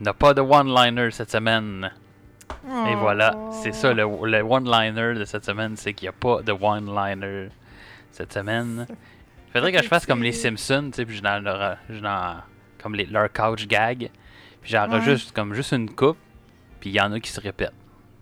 [0.00, 1.90] n'a pas de one-liner cette semaine.
[2.88, 6.42] Et voilà, c'est ça le, le one-liner de cette semaine, c'est qu'il n'y a pas
[6.42, 7.48] de one-liner
[8.10, 8.86] cette semaine.
[8.90, 12.36] Il faudrait que je fasse comme les Simpsons, tu sais, puis je dans dans-
[12.82, 14.10] comme les, leur couch gag,
[14.60, 16.18] puis j'enregistre comme juste une coupe,
[16.80, 17.72] puis il y en a qui se répètent.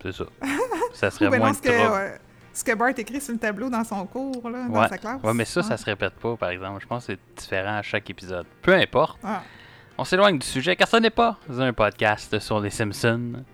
[0.02, 0.24] C'est ça.
[0.92, 1.92] Ça serait moins non, de ce que, trouble.
[1.92, 2.18] ouais,
[2.52, 4.88] ce que Bart écrit sur le tableau dans son cours, là, dans Ouais.
[4.88, 5.20] sa classe.
[5.22, 5.76] Ouais, mais ça, ça Ouais.
[5.76, 6.80] se répète pas, par exemple.
[6.80, 8.46] Je pense que c'est différent à chaque épisode.
[8.62, 9.18] Peu importe.
[9.96, 13.44] On s'éloigne du sujet, car ce n'est pas un podcast sur les Simpsons.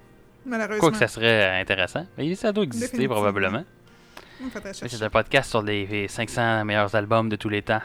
[0.46, 0.80] malheureusement.
[0.80, 2.06] Quoique ça serait intéressant.
[2.16, 3.64] Mais ça doit exister probablement.
[4.72, 7.82] C'est un podcast sur les 500 meilleurs albums de tous les temps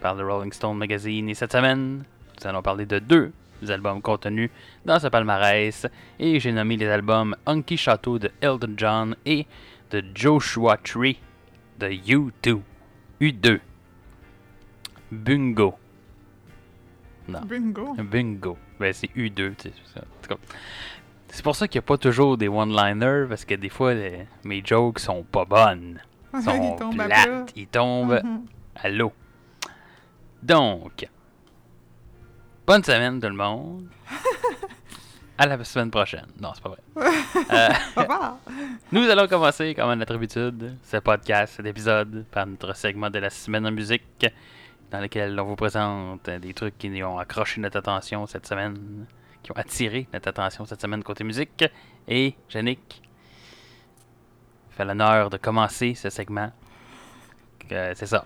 [0.00, 1.28] par le Rolling Stone Magazine.
[1.28, 2.04] Et cette semaine,
[2.40, 3.32] nous allons parler de deux
[3.68, 4.50] albums contenus
[4.86, 5.86] dans ce palmarès.
[6.18, 9.46] Et j'ai nommé les albums Hunky Chateau de Elton John et
[9.90, 11.20] de Joshua Tree
[11.78, 12.60] de U2.
[13.20, 13.60] U2.
[15.12, 15.74] Bungo.
[17.44, 17.94] Bingo.
[17.98, 18.58] Bingo.
[18.78, 19.72] Ben, c'est U2, tu sais.
[21.28, 24.26] C'est pour ça qu'il n'y a pas toujours des one-liners, parce que des fois, les-
[24.44, 26.00] mes jokes sont pas bonnes.
[26.34, 27.52] Ils sont plates.
[27.56, 28.42] Ils tombent Mhm.
[28.76, 29.12] à l'eau.
[30.42, 31.06] Donc,
[32.66, 33.86] bonne semaine tout le monde.
[35.38, 36.26] à la semaine prochaine.
[36.40, 36.80] Non, c'est pas vrai.
[37.52, 37.68] Euh,
[38.92, 43.18] nous allons commencer, comme à notre habitude, ce podcast, cet épisode, par notre segment de
[43.18, 44.04] la semaine en musique,
[44.90, 49.06] dans lequel on vous présente des trucs qui ont accroché notre attention cette semaine,
[49.42, 51.64] qui ont attiré notre attention cette semaine côté musique.
[52.08, 53.02] Et Yannick
[54.70, 56.50] fait l'honneur de commencer ce segment.
[57.68, 58.24] Que C'est ça.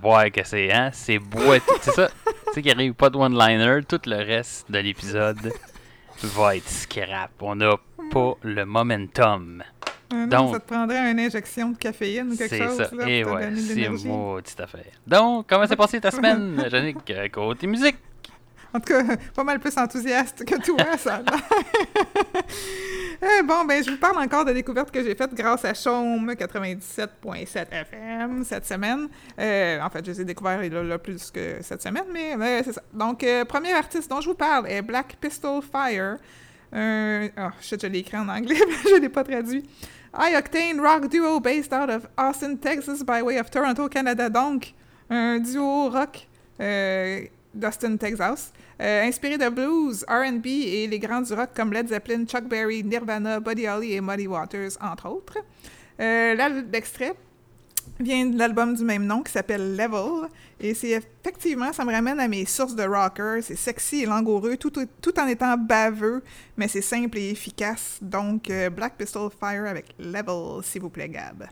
[0.00, 0.90] Voir que c'est, hein?
[0.92, 1.72] C'est boiteux.
[1.80, 2.08] c'est ça.
[2.48, 5.52] Tu sais qu'il arrive pas de one-liner, tout le reste de l'épisode
[6.22, 7.30] va être scrap.
[7.40, 7.76] On n'a
[8.10, 9.62] pas le momentum.
[10.26, 12.76] Donc- ça te prendrait une injection de caféine ou quelque C'est chose.
[12.76, 12.90] ça.
[12.96, 14.84] Là, Et pour ouais, c'est maudite affaire.
[15.06, 17.96] Donc, comment s'est passée ta semaine, Yannick, euh, côté musique?
[18.74, 19.02] En tout cas,
[19.36, 21.18] pas mal plus enthousiaste que toi, ça.
[21.18, 22.44] l'air.
[23.24, 26.32] Eh, bon, ben, je vous parle encore de découvertes que j'ai faites grâce à Chaume
[26.34, 29.08] 97.7 FM cette semaine.
[29.38, 32.62] Euh, en fait, je les ai découverts là, là, plus que cette semaine, mais euh,
[32.64, 32.82] c'est ça.
[32.92, 36.16] Donc, euh, premier artiste dont je vous parle est Black Pistol Fire.
[36.74, 39.62] Euh, oh, shit, je l'ai écrit en anglais, mais je l'ai pas traduit.
[40.14, 44.28] High Octane Rock Duo based out of Austin, Texas by way of Toronto, Canada.
[44.28, 44.74] Donc,
[45.08, 46.26] un duo rock
[46.60, 47.22] euh,
[47.54, 48.52] d'Austin, Texas.
[48.78, 52.82] Euh, inspiré de blues, R&B et les grands du rock comme Led Zeppelin, Chuck Berry,
[52.82, 55.38] Nirvana, Buddy Holly et Muddy Waters, entre autres.
[55.98, 56.34] Euh,
[56.70, 57.14] l'extrait
[58.00, 60.28] vient de l'album du même nom qui s'appelle Level.
[60.60, 63.40] Et c'est effectivement, ça me ramène à mes sources de rocker.
[63.42, 66.22] C'est sexy et langoureux, tout, tout en étant baveux,
[66.56, 67.98] mais c'est simple et efficace.
[68.00, 71.48] Donc, euh, Black Pistol Fire avec Level, s'il vous plaît, Gab.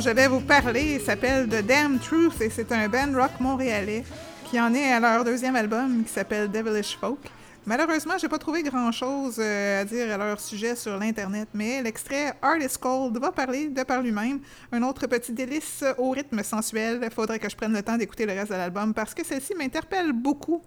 [0.00, 4.04] Je vais vous parler s'appelle The Damn Truth et c'est un band rock montréalais
[4.44, 7.18] qui en est à leur deuxième album qui s'appelle Devilish Folk.
[7.64, 12.34] Malheureusement, j'ai pas trouvé grand-chose euh, à dire à leur sujet sur l'internet, mais l'extrait
[12.42, 14.40] Art is Cold va parler de par lui-même.
[14.70, 17.08] Un autre petit délice au rythme sensuel.
[17.14, 20.12] Faudrait que je prenne le temps d'écouter le reste de l'album parce que celle-ci m'interpelle
[20.12, 20.62] beaucoup.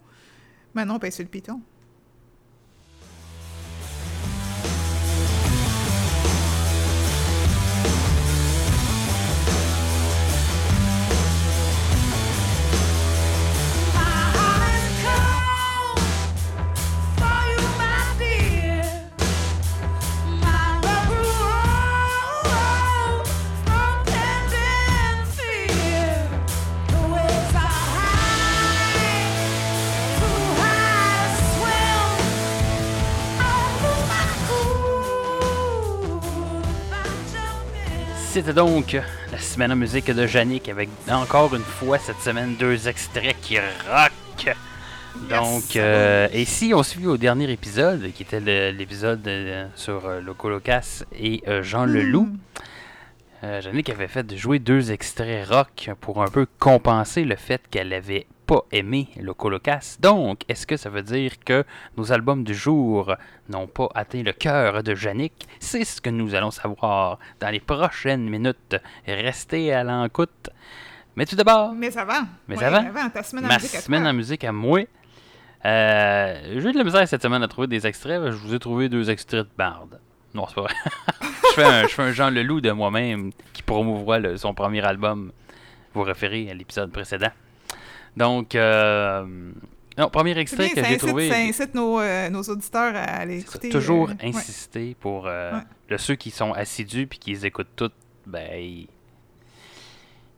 [0.74, 1.62] Manon pèse sur le piton.
[38.39, 38.95] C'était donc
[39.33, 43.59] la semaine en musique de Yannick avec encore une fois cette semaine deux extraits qui
[43.59, 44.56] rock
[45.30, 50.21] Donc, euh, et si on suit au dernier épisode, qui était l'épisode euh, sur euh,
[50.21, 52.30] Loco Locas et euh, Jean Leloup,
[53.41, 53.45] Hmm.
[53.45, 57.91] euh, Jannick avait fait jouer deux extraits rock pour un peu compenser le fait qu'elle
[57.91, 59.98] avait pas aimé Loco Locas.
[60.00, 61.63] Donc, est-ce que ça veut dire que
[61.98, 63.13] nos albums du jour
[63.48, 67.60] n'ont pas atteint le cœur de Jannick C'est ce que nous allons savoir dans les
[67.60, 68.75] prochaines minutes.
[69.06, 70.50] Restez à l'encoute.
[71.16, 72.24] Mais tout d'abord, Mais avant.
[72.48, 73.10] Mais Ouais, avant.
[73.12, 74.10] ta semaine en ma musique à semaine toi.
[74.10, 74.80] en musique à moi.
[75.66, 78.19] Euh, J'ai eu de la misère cette semaine à trouver des extraits.
[78.31, 79.86] Je vous ai trouvé deux extraits de Bard.
[80.34, 80.74] Non, c'est pas vrai.
[81.22, 84.84] je, fais un, je fais un Jean Leloup de moi-même qui promouvoit le- son premier
[84.84, 85.31] album.
[85.94, 87.30] Vous référez à l'épisode précédent.
[88.19, 89.25] Donc, euh,
[89.98, 91.30] non, premier extrait bien, que ça j'ai incite, trouvé.
[91.30, 93.69] ça incite nos, euh, nos auditeurs à aller écouter.
[93.69, 94.30] toujours euh, ouais.
[94.30, 95.51] insister pour Ouais.
[95.89, 97.94] le- ceux qui sont assidus puis qui les écoutent toutes.
[98.27, 98.88] Ben, ils,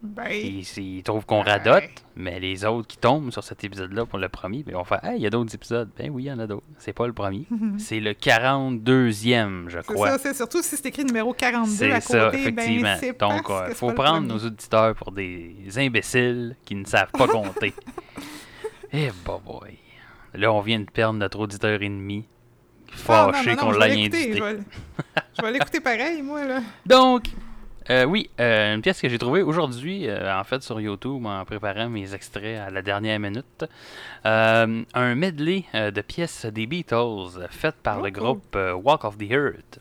[0.04, 1.84] Ben, ils- ils trouvent qu'on radote,
[2.16, 5.04] mais les autres qui tombent sur cet épisode-là pour le premier, ben, ils vont faire
[5.06, 5.90] Hey, il y a d'autres épisodes.
[5.96, 6.66] Ben oui, il y en a d'autres.
[6.80, 7.46] C'est pas le premier.
[7.78, 10.10] c'est le 42e, je c'est crois.
[10.12, 12.82] ça, c'est surtout si c'est écrit numéro 42 C'est ça, effectivement.
[12.84, 17.12] ben, c'est Donc, il c'est faut prendre nos auditeurs pour des imbéciles qui ne savent
[17.12, 17.74] pas compter.
[18.94, 19.78] Eh, bah boy.
[20.34, 22.28] Là, on vient de perdre notre auditeur ennemi.
[23.08, 23.84] Ah, Fâché qu'on l'écouter,
[24.32, 24.34] invité.
[25.38, 26.60] Je vais, l'écouter pareil, moi, là.
[26.86, 27.24] Donc,
[27.92, 31.44] euh, oui, euh, une pièce que j'ai trouvée aujourd'hui, euh, en fait, sur YouTube, en
[31.46, 33.66] préparant mes extraits à la dernière minute.
[34.24, 39.80] Un medley de pièces des Beatles faites par Oh, le groupe Walk of the Earth.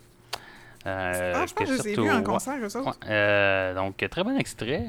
[0.85, 1.13] Ah,
[1.47, 2.87] je pense que je les ai surtout- vus en ouais, concert, eux autres.
[2.87, 4.85] ouais, euh, donc, très bon extrait.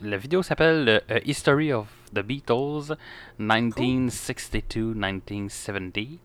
[0.00, 2.96] La vidéo s'appelle History of the Beatles
[3.38, 6.18] 1962-1970.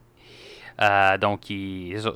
[0.82, 1.54] Euh, donc, c'est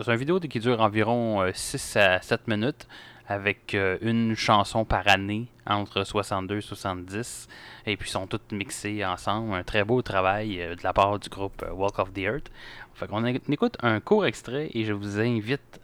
[0.08, 2.88] une vidéo qui dure environ 6 à 7 minutes
[3.28, 7.48] avec euh, une chanson par année entre 62 et 70.
[7.86, 9.54] Et puis, sont toutes mixées ensemble.
[9.54, 12.50] Un très beau travail euh, de la part du groupe euh, Walk of the Earth.
[12.94, 15.80] Fait qu'on écoute un court extrait et je vous invite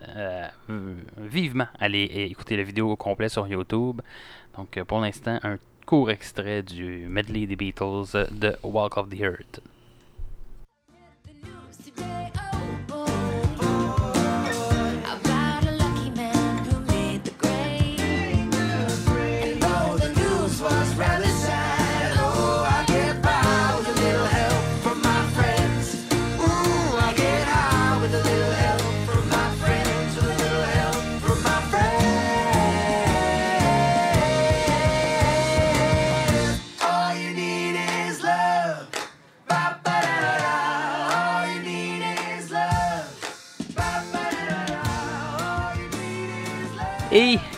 [1.19, 4.01] vivement à aller écouter la vidéo au complet sur YouTube.
[4.57, 9.62] Donc, pour l'instant, un court extrait du medley des Beatles de Walk of the Earth.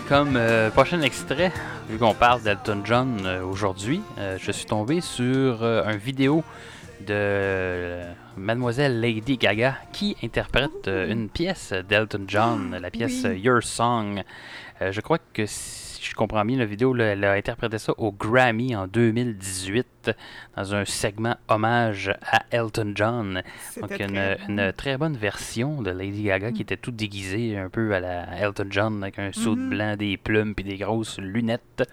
[0.07, 1.51] Comme euh, prochain extrait,
[1.89, 6.43] vu qu'on parle d'Elton John euh, aujourd'hui, euh, je suis tombé sur euh, un vidéo
[7.05, 8.01] de
[8.37, 13.39] Mademoiselle Lady Gaga qui interprète une pièce d'Elton John, la pièce Oui.
[13.41, 14.23] Your Song.
[14.81, 18.75] Je crois que si je comprends bien la vidéo, elle a interprété ça au Grammy
[18.75, 20.11] en 2018
[20.55, 23.41] dans un segment hommage à Elton John.
[23.81, 24.45] Donc une, très bon.
[24.49, 28.37] une très bonne version de Lady Gaga qui était toute déguisée un peu à la
[28.39, 29.69] Elton John avec un saut Mhm.
[29.69, 31.83] blanc, des plumes puis des grosses lunettes.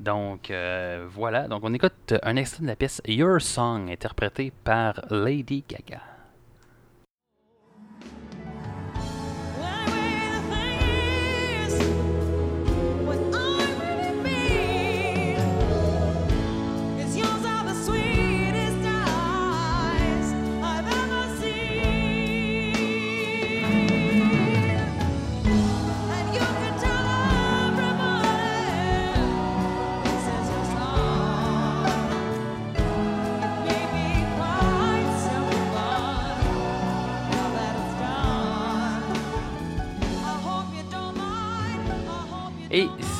[0.00, 5.00] Donc euh, voilà, donc on écoute un extrait de la pièce Your Song interprétée par
[5.10, 6.00] Lady Gaga.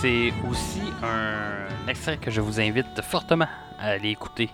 [0.03, 3.47] C'est aussi un extrait que je vous invite fortement
[3.79, 4.51] à aller écouter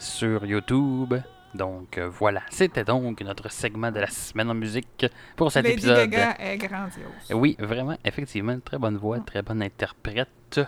[0.00, 1.14] sur YouTube.
[1.54, 5.74] Donc euh, voilà, c'était donc notre segment de la semaine en musique pour cet Lady
[5.74, 6.10] épisode.
[6.10, 7.06] Gaga est grandiose.
[7.30, 10.60] Oui, vraiment, effectivement, très bonne voix, très bonne interprète.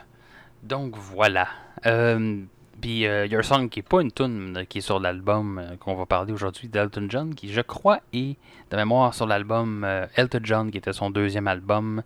[0.62, 1.48] Donc voilà.
[1.86, 2.42] Euh,
[2.80, 5.96] Puis euh, Your Song, qui est pas une tune qui est sur l'album euh, qu'on
[5.96, 8.36] va parler aujourd'hui d'Elton John, qui je crois est
[8.70, 12.04] de mémoire sur l'album euh, Elton John, qui était son deuxième album,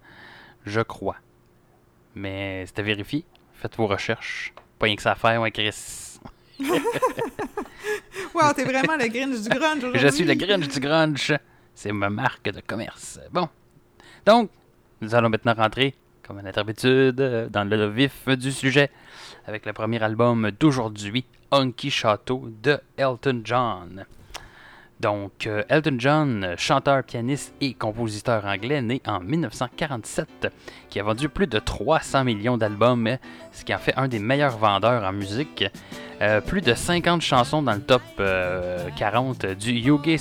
[0.65, 1.17] je crois.
[2.15, 3.25] Mais c'était vérifié.
[3.55, 4.53] Faites vos recherches.
[4.79, 6.19] Pas rien que ça à faire, ouais, Chris.
[8.35, 10.01] Wow, t'es vraiment le Grinch du grunge aujourd'hui.
[10.01, 11.35] Je suis le Grinch du Grunge.
[11.75, 13.19] C'est ma marque de commerce.
[13.33, 13.49] Bon.
[14.25, 14.51] Donc,
[15.01, 17.17] nous allons maintenant rentrer, comme à notre habitude,
[17.51, 18.91] dans le vif du sujet,
[19.47, 24.07] avec le premier album d'aujourd'hui, Honky Chateau de Elton John.
[25.01, 30.49] Donc, euh, Elton John, euh, chanteur, pianiste et compositeur anglais, né en 1947,
[30.91, 33.17] qui a vendu plus de 300 millions d'albums, euh,
[33.51, 35.65] ce qui en fait un des meilleurs vendeurs en musique.
[36.21, 40.19] Euh, plus de 50 chansons dans le top euh, 40 du UK,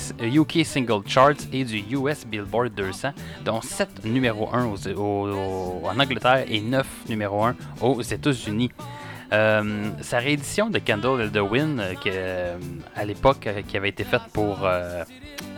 [0.64, 3.10] Single Charts et du US Billboard 200,
[3.44, 8.70] dont 7 numéro 1 aux- aux- en Angleterre et 9 numéro 1 aux États-Unis.
[9.32, 12.56] Euh, sa réédition de Candle in the Wind, euh, euh,
[12.96, 14.60] à l'époque, qui avait été faite pour.
[14.64, 15.04] euh,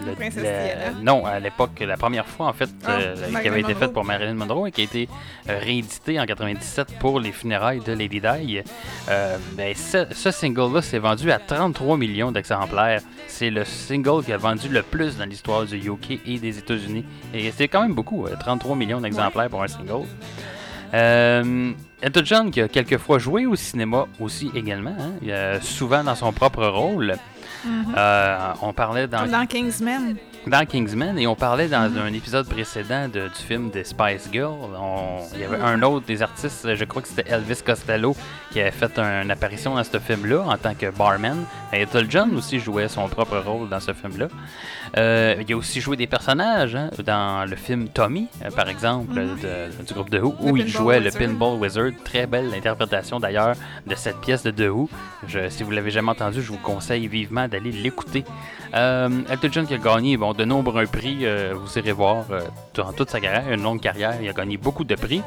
[0.05, 2.99] le- non, à l'époque, la première fois en fait, Ah,
[3.41, 3.75] qui avait été Monroe.
[3.87, 5.09] faite pour Marilyn Monroe et qui a été
[5.49, 8.61] euh, réédité en 97 pour les funérailles de Lady Di.
[9.07, 13.01] Ben, ce, ce single-là s'est vendu à 33 millions d'exemplaires.
[13.29, 17.05] C'est le single qui a vendu le plus dans l'histoire du UK et des États-Unis.
[17.33, 20.07] Et c'est quand même beaucoup, euh, 33 millions d'exemplaires pour un single.
[20.95, 21.73] Euh,
[22.03, 26.15] Elton John qui a quelquefois joué au cinéma aussi également, hein, il a souvent dans
[26.15, 27.17] son propre rôle.
[27.97, 30.17] Euh, on parlait dans dans Kingsman.
[30.47, 34.53] Dans Kingsman et on parlait dans un épisode précédent de- du film des Spice Girls.
[35.35, 38.17] Il y avait un autre des artistes, je crois que c'était Elvis Costello,
[38.51, 41.45] qui avait fait un- une apparition dans ce film-là en tant que barman.
[41.73, 44.27] Et Elton John aussi jouait son propre rôle dans ce film-là.
[44.99, 49.15] Euh, il a aussi joué des personnages hein, dans le film Tommy, euh, par exemple,
[49.15, 51.11] de- du groupe The Who, où il jouait le.
[51.13, 51.91] Pinball Wizard.
[52.05, 53.55] Très belle interprétation d'ailleurs
[53.87, 54.89] de cette pièce de The Who.
[55.29, 58.25] Je- si vous l'avez jamais entendu, je vous conseille vivement d'aller l'écouter.
[58.75, 62.41] Euh, Elton John qui a gagné bon, de nombreux prix, euh, vous irez voir, euh,
[62.75, 65.23] durant toute sa carrière, une longue carrière, il a gagné beaucoup de prix.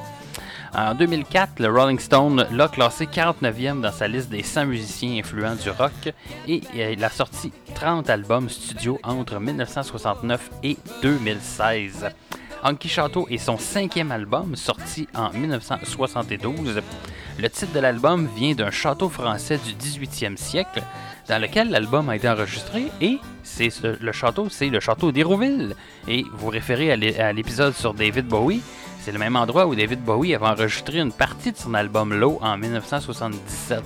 [0.73, 5.55] En 2004, le Rolling Stone l'a classé 49e dans sa liste des 100 musiciens influents
[5.55, 6.13] du rock
[6.47, 12.09] et euh, il a sorti 30 albums studio entre 1969 et 2016.
[12.63, 16.81] Honky Chateau est son cinquième album sorti en 1972.
[17.37, 20.81] Le titre de l'album vient d'un château français du 18e siècle
[21.27, 25.75] dans lequel l'album a été enregistré et c'est ce- le château, c'est le château d'Hérouville.
[26.07, 28.61] Et vous référez à l'é- à l'épisode sur David Bowie,
[29.01, 32.37] c'est le même endroit où David Bowie avait enregistré une partie de son album Low
[32.41, 33.81] en 1977.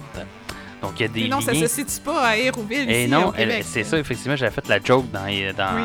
[0.81, 1.61] Donc il y a des Mais non, ça liens.
[1.61, 5.11] se situe pas à Hérouville, Et ici, non, c'est ça, effectivement, j'avais fait la joke
[5.11, 5.83] dans, dans Oui.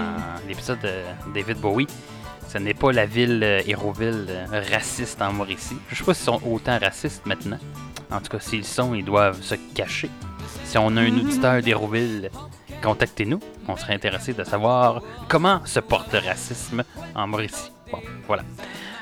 [0.49, 0.91] l'épisode de
[1.35, 1.87] David Bowie.
[2.49, 5.77] Ce n'est pas la ville euh, Hérouville euh, raciste en Mauricie.
[5.91, 7.59] Je sais pas s'ils sont autant racistes maintenant.
[8.13, 10.09] En tout cas, s'ils sont, ils doivent se cacher.
[10.65, 12.31] Si on a un auditeur d'Hérouville,
[12.83, 13.41] contactez-nous.
[13.69, 16.83] On serait intéressé de savoir comment se porte le racisme
[17.15, 17.71] en Mauricie.
[17.91, 18.43] Bon, voilà.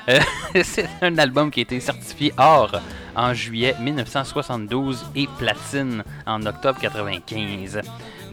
[0.09, 0.19] Euh,
[0.63, 2.71] c'est un album qui a été certifié or
[3.15, 7.81] en juillet 1972 et platine en octobre 95.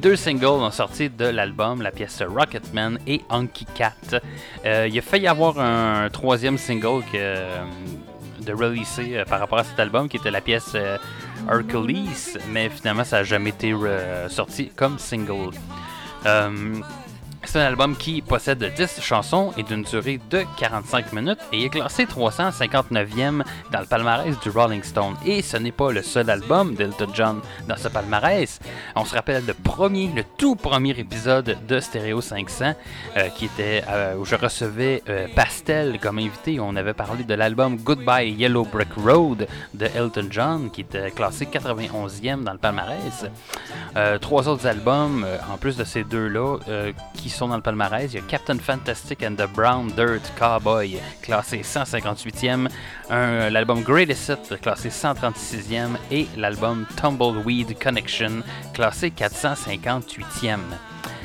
[0.00, 3.92] Deux singles ont sorti de l'album, la pièce Rocketman et Honky Cat.
[4.64, 7.62] Euh, il a failli y avoir un troisième single que, euh,
[8.40, 10.74] de releaser par rapport à cet album qui était la pièce
[11.48, 15.50] Hercules, mais finalement ça n'a jamais été euh, sorti comme single.
[17.44, 21.68] C'est un album qui possède 10 chansons et d'une durée de 45 minutes et est
[21.68, 23.42] classé 359e
[23.72, 25.16] dans le palmarès du Rolling Stone.
[25.24, 28.60] Et ce n'est pas le seul album d'Elton John dans ce palmarès.
[28.94, 32.74] On se rappelle le premier, le tout premier épisode de Stereo 500
[33.16, 36.60] euh, qui était euh, où je recevais euh, Pastel comme invité.
[36.60, 41.46] On avait parlé de l'album Goodbye Yellow Brick Road de Elton John qui était classé
[41.46, 43.26] 91e dans le palmarès.
[44.20, 46.92] Trois autres albums, en plus de ces deux-là, euh,
[47.30, 48.10] qui sont dans le palmarès.
[48.12, 52.68] Il y a Captain Fantastic and the Brown Dirt Cowboy, classé 158e.
[53.08, 55.96] Un- L'album Greatest Hit, classé 136e.
[56.10, 58.42] Et l'album Tumbleweed Connection,
[58.74, 60.58] classé 458e.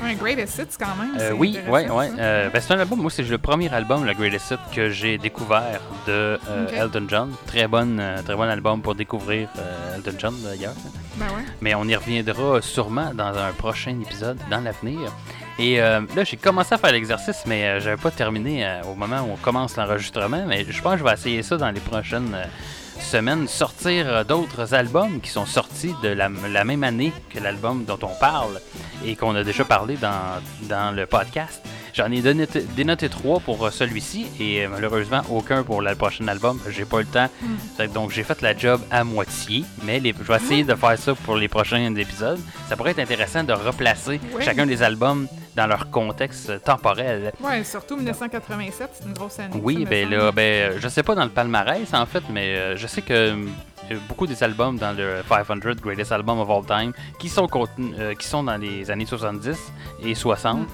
[0.02, 1.16] Un Greatest Hits, quand même.
[1.18, 2.10] Euh, oui, ouais, ouais.
[2.18, 5.18] Euh, ben, c'est un album, moi, c'est le premier album, le Greatest Hit, que j'ai
[5.18, 6.66] découvert de euh.
[6.72, 7.32] Elton John.
[7.46, 9.48] Très, bonne, euh, très bon album pour découvrir
[9.96, 10.74] Elton John, d'ailleurs.
[11.16, 11.42] Ben ouais.
[11.62, 15.12] Mais on y reviendra sûrement dans un prochain épisode dans l'avenir.
[15.58, 18.94] Et euh, là, j'ai commencé à faire l'exercice, mais euh, j'avais pas terminé euh, au
[18.94, 20.44] moment où on commence l'enregistrement.
[20.46, 22.44] Mais je pense que je vais essayer ça dans les prochaines euh,
[23.00, 23.48] semaines.
[23.48, 28.14] Sortir d'autres albums qui sont sortis de la, la même année que l'album dont on
[28.20, 28.60] parle
[29.04, 31.62] et qu'on a déjà parlé dans, dans le podcast.
[31.94, 32.46] J'en ai donné
[32.76, 36.60] dénoté trois pour celui-ci et malheureusement aucun pour le prochain album.
[36.68, 37.28] J'ai pas eu le temps.
[37.78, 40.98] Que Donc j'ai fait la job à moitié, mais les- je vais essayer de faire
[40.98, 42.38] ça pour les prochains épisodes.
[42.68, 47.32] Ça pourrait être intéressant de replacer chacun des albums dans leur contexte temporel.
[47.40, 49.58] Ouais, surtout 1987, c'est une grosse année.
[49.62, 52.76] Oui, ben là, ben, euh, je sais pas dans le palmarès en fait, mais euh,
[52.76, 53.12] je sais que
[53.90, 57.94] euh, beaucoup des albums dans le 500 Greatest Album of All Time qui sont contenus,
[57.98, 59.56] euh, qui sont dans les années 70
[60.02, 60.68] et 60.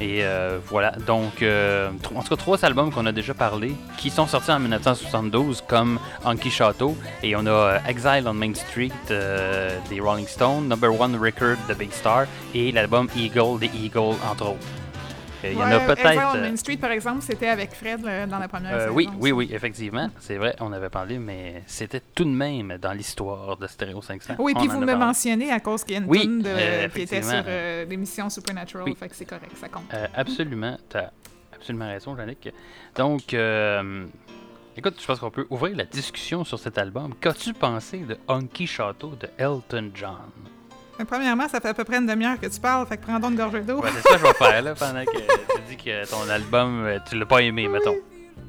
[0.00, 4.10] Et euh, voilà, donc, euh, en tout cas, trois albums qu'on a déjà parlé, qui
[4.10, 8.92] sont sortis en 1972, comme Honky Chateau, et on a euh, Exile on Main Street
[9.08, 14.50] des Rolling Stones, Number One Record de Big Star, et l'album Eagle des Eagles, entre
[14.50, 14.66] autres.
[15.44, 16.32] Euh, Il y en a peut-être...
[16.32, 18.94] On euh, Main Street, par exemple, c'était avec Fred là, dans la première euh, saison.
[18.94, 22.92] oui, oui, oui, effectivement, c'est vrai, on avait parlé, mais c'était tout de même dans
[22.92, 24.34] l'histoire de Stereo 500.
[24.38, 27.02] Oui, puis vous me mentionnez à cause qu'il y a une Oui, tune euh, qui
[27.02, 29.84] était sur euh, l'émission Supernatural, fait que c'est correct, ça compte.
[29.94, 31.12] Euh, absolument, tu as
[31.54, 32.48] absolument raison, Yannick.
[32.96, 34.06] Donc, euh,
[34.76, 37.14] écoute, je pense qu'on peut ouvrir la discussion sur cet album.
[37.20, 40.16] Qu'as-tu pensé de Honky Chateau de Elton John?
[40.98, 43.20] Mais premièrement, ça fait à peu près une demi-heure que tu parles, fait que prends
[43.20, 43.80] donc une gorgée d'eau.
[43.80, 46.84] Ouais, c'est ça que je vais faire là, pendant que tu dis que ton album,
[46.84, 47.96] euh, tu l'as pas aimé, mettons.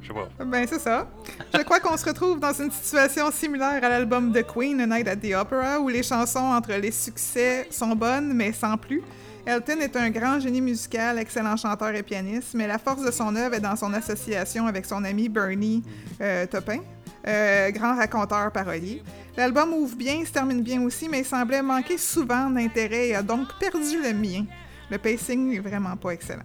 [0.01, 0.45] Je sais pas.
[0.45, 1.07] Ben, c'est ça.
[1.53, 5.07] Je crois qu'on se retrouve dans une situation similaire à l'album de Queen, A Night
[5.07, 9.03] at the Opera, où les chansons entre les succès sont bonnes, mais sans plus.
[9.45, 13.35] Elton est un grand génie musical, excellent chanteur et pianiste, mais la force de son
[13.35, 15.83] œuvre est dans son association avec son ami Bernie
[16.21, 16.79] euh, Taupin,
[17.27, 19.01] euh, grand raconteur parolier.
[19.39, 23.23] L'album ouvre bien, se termine bien aussi, mais il semblait manquer souvent d'intérêt et a
[23.23, 24.43] donc perdu le mien.
[24.91, 26.43] Le pacing n'est vraiment pas excellent.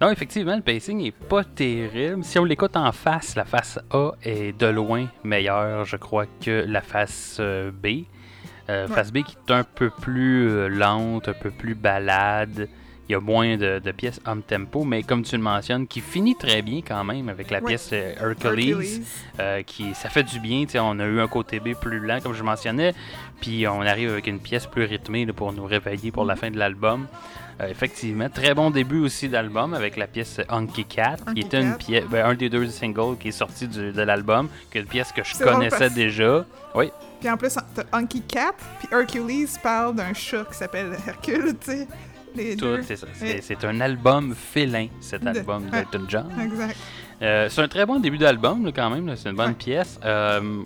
[0.00, 2.22] Non, effectivement, le pacing est pas terrible.
[2.22, 6.64] Si on l'écoute en face, la face A est de loin meilleure, je crois, que
[6.68, 8.04] la face euh, B.
[8.68, 8.94] Euh, Ouais.
[8.94, 12.68] Face B qui est un peu plus euh, lente, un peu plus balade.
[13.10, 16.00] Il y a moins de, de pièces home tempo, mais comme tu le mentionnes, qui
[16.00, 17.64] finit très bien quand même avec la Ouais.
[17.66, 18.68] pièce euh, Hercules.
[18.70, 19.02] Hercules.
[19.40, 20.64] Euh, qui ça fait du bien.
[20.76, 22.94] On a eu un côté B plus lent, comme je mentionnais,
[23.40, 26.52] puis on arrive avec une pièce plus rythmée là, pour nous réveiller pour la fin
[26.52, 27.08] de l'album.
[27.60, 31.60] Euh, effectivement, très bon début aussi d'album avec la pièce Honky Cat, qui Honky était
[31.60, 34.82] une pièce, ben, un des deux singles qui est sorti du- de l'album, qui est
[34.82, 36.46] une pièce que je connaissais déjà.
[36.76, 41.56] Oui, Puis en plus, t'as Hunky Cat, puis Hercules parle d'un chat qui s'appelle Hercule,
[41.60, 41.88] tu sais.
[42.34, 42.82] Les tout, deux.
[42.82, 43.06] c'est ça.
[43.14, 43.40] C'est Ouais.
[43.42, 46.26] c'est un album félin, cet De- album d'Elton John.
[46.42, 46.76] Exact.
[47.22, 49.06] Euh, c'est un très bon début d'album, là, quand même.
[49.06, 49.16] là.
[49.16, 49.54] C'est une bonne Ouais.
[49.54, 49.98] pièce.
[50.04, 50.62] Euh,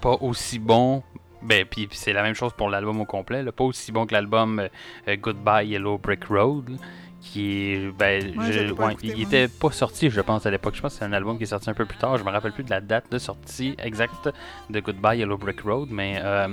[0.00, 1.02] pas aussi bon.
[1.42, 3.42] Ben, puis c'est la même chose pour l'album au complet.
[3.42, 3.50] là.
[3.52, 4.60] Pas aussi bon que l'album
[5.08, 6.70] euh, Goodbye Yellow Brick Road.
[7.20, 7.92] Qui est.
[7.96, 9.22] Ben, Ouais, je- je l'ai pas ouais, écouté, il moi.
[9.28, 10.74] était pas sorti, je pense, à l'époque.
[10.74, 12.16] Je pense que c'est un album qui est sorti un peu plus tard.
[12.18, 14.28] Je me rappelle plus de la date de sortie exacte
[14.70, 15.88] de Goodbye Yellow Brick Road.
[15.92, 16.18] Mais.
[16.22, 16.48] euh,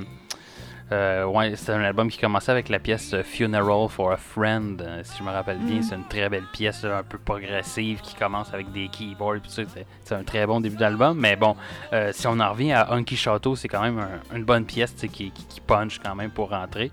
[0.91, 5.02] euh, ouais, c'est un album qui commençait avec la pièce Funeral for a Friend, euh,
[5.04, 5.80] si je me rappelle bien.
[5.80, 5.84] Mm.
[5.84, 9.39] C'est une très belle pièce, un peu progressive, qui commence avec des keyboards.
[9.47, 9.62] ça.
[10.04, 11.17] C'est- un très bon début d'album.
[11.19, 11.56] Mais bon,
[11.93, 14.93] euh, si on en revient à Hunky Chateau, c'est quand même un- une bonne pièce
[14.93, 16.91] qui, qui, qui punch quand même pour rentrer.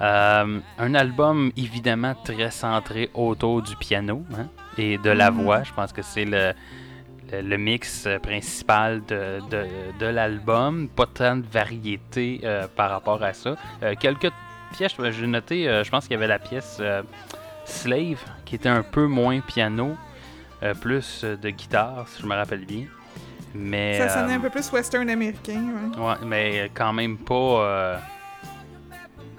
[0.00, 4.46] Un album évidemment très centré autour du piano hein,
[4.78, 5.42] et de la Mm.
[5.42, 5.62] voix.
[5.62, 6.52] Je pense que c'est le,
[7.32, 9.66] le, le mix euh, principal de, de,
[9.98, 10.88] de l'album.
[10.88, 13.56] Pas tant de variété euh, par rapport à ça.
[13.82, 14.30] Euh, quelques
[14.72, 16.80] pièces, j'ai noté, euh, je pense qu'il y avait la pièce
[17.64, 19.96] Slave qui était un peu moins piano,
[20.80, 22.84] plus de guitare, si je me rappelle bien.
[23.54, 25.62] Mais, Ça sonnait un peu plus western américain,
[25.96, 26.02] ouais.
[26.02, 27.98] Ouais, mais quand même pas.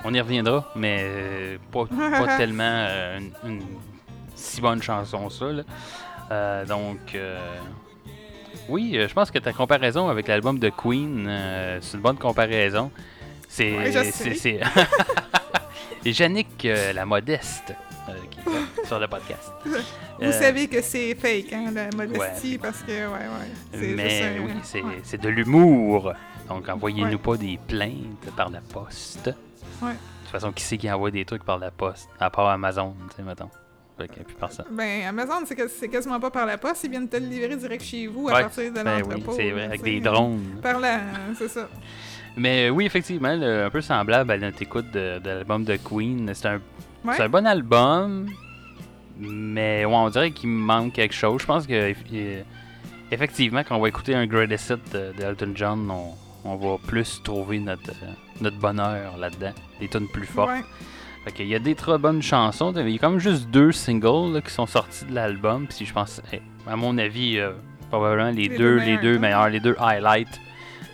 [0.04, 3.62] On y reviendra, mais pas, pas tellement une, une
[4.36, 5.46] si bonne chanson, ça.
[5.52, 5.64] là.
[6.32, 7.38] Euh, donc, euh,
[8.70, 12.18] oui, euh, je pense que ta comparaison avec l'album de Queen, euh, c'est une bonne
[12.18, 12.92] comparaison.
[13.48, 13.76] C'est.
[13.76, 13.92] Ouais,
[16.06, 17.74] Yannick, la modeste,
[18.32, 19.52] qui est sur le podcast.
[20.20, 23.96] Vous savez que c'est fake, hein, la modestie, parce que, ouais, ouais.
[23.96, 24.52] Mais oui,
[25.04, 26.14] c'est de l'humour.
[26.48, 27.18] Donc, envoyez-nous Ouais.
[27.18, 29.28] pas des plaintes par la poste.
[29.82, 29.92] Ouais.
[29.92, 32.96] De toute façon, qui c'est qui envoie des trucs par la poste À part Amazon,
[33.10, 33.50] tu sais, mettons.
[33.98, 34.66] Fait que, plus personne.
[34.72, 37.56] Ben, Amazon, c'est que- c'est quasiment pas par la poste, ils viennent te le livrer
[37.56, 39.32] direct chez vous à Ouais, partir de Ben l'entrepôt.
[39.32, 40.60] oui, c'est vrai, avec des drones.
[40.62, 41.00] Par là,
[41.38, 41.68] c'est ça.
[42.36, 46.30] Mais oui, effectivement, le- un peu semblable à notre écoute de, de l'album de Queen.
[46.36, 46.62] C'est un,
[47.04, 47.14] Ouais.
[47.18, 48.28] c'est un bon album,
[49.18, 51.42] mais ouais, on dirait qu'il manque quelque chose.
[51.42, 51.94] Je pense que
[53.12, 56.14] effectivement, quand on va écouter un Greatest Hit de, de John, on,
[56.46, 59.54] on va plus trouver notre, euh, notre bonheur là-dedans.
[59.80, 60.50] Des tunes plus fortes.
[60.52, 60.64] Ouais.
[61.28, 62.74] Fait qu'il y a des très bonnes chansons.
[62.78, 65.68] Il y a quand même juste deux singles là, qui sont sortis de l'album.
[65.68, 67.52] Puis je pense, eh, à mon avis, euh,
[67.90, 69.20] probablement les, Les deux, deux les meilleurs, deux hein?
[69.20, 70.40] meilleurs, les deux highlights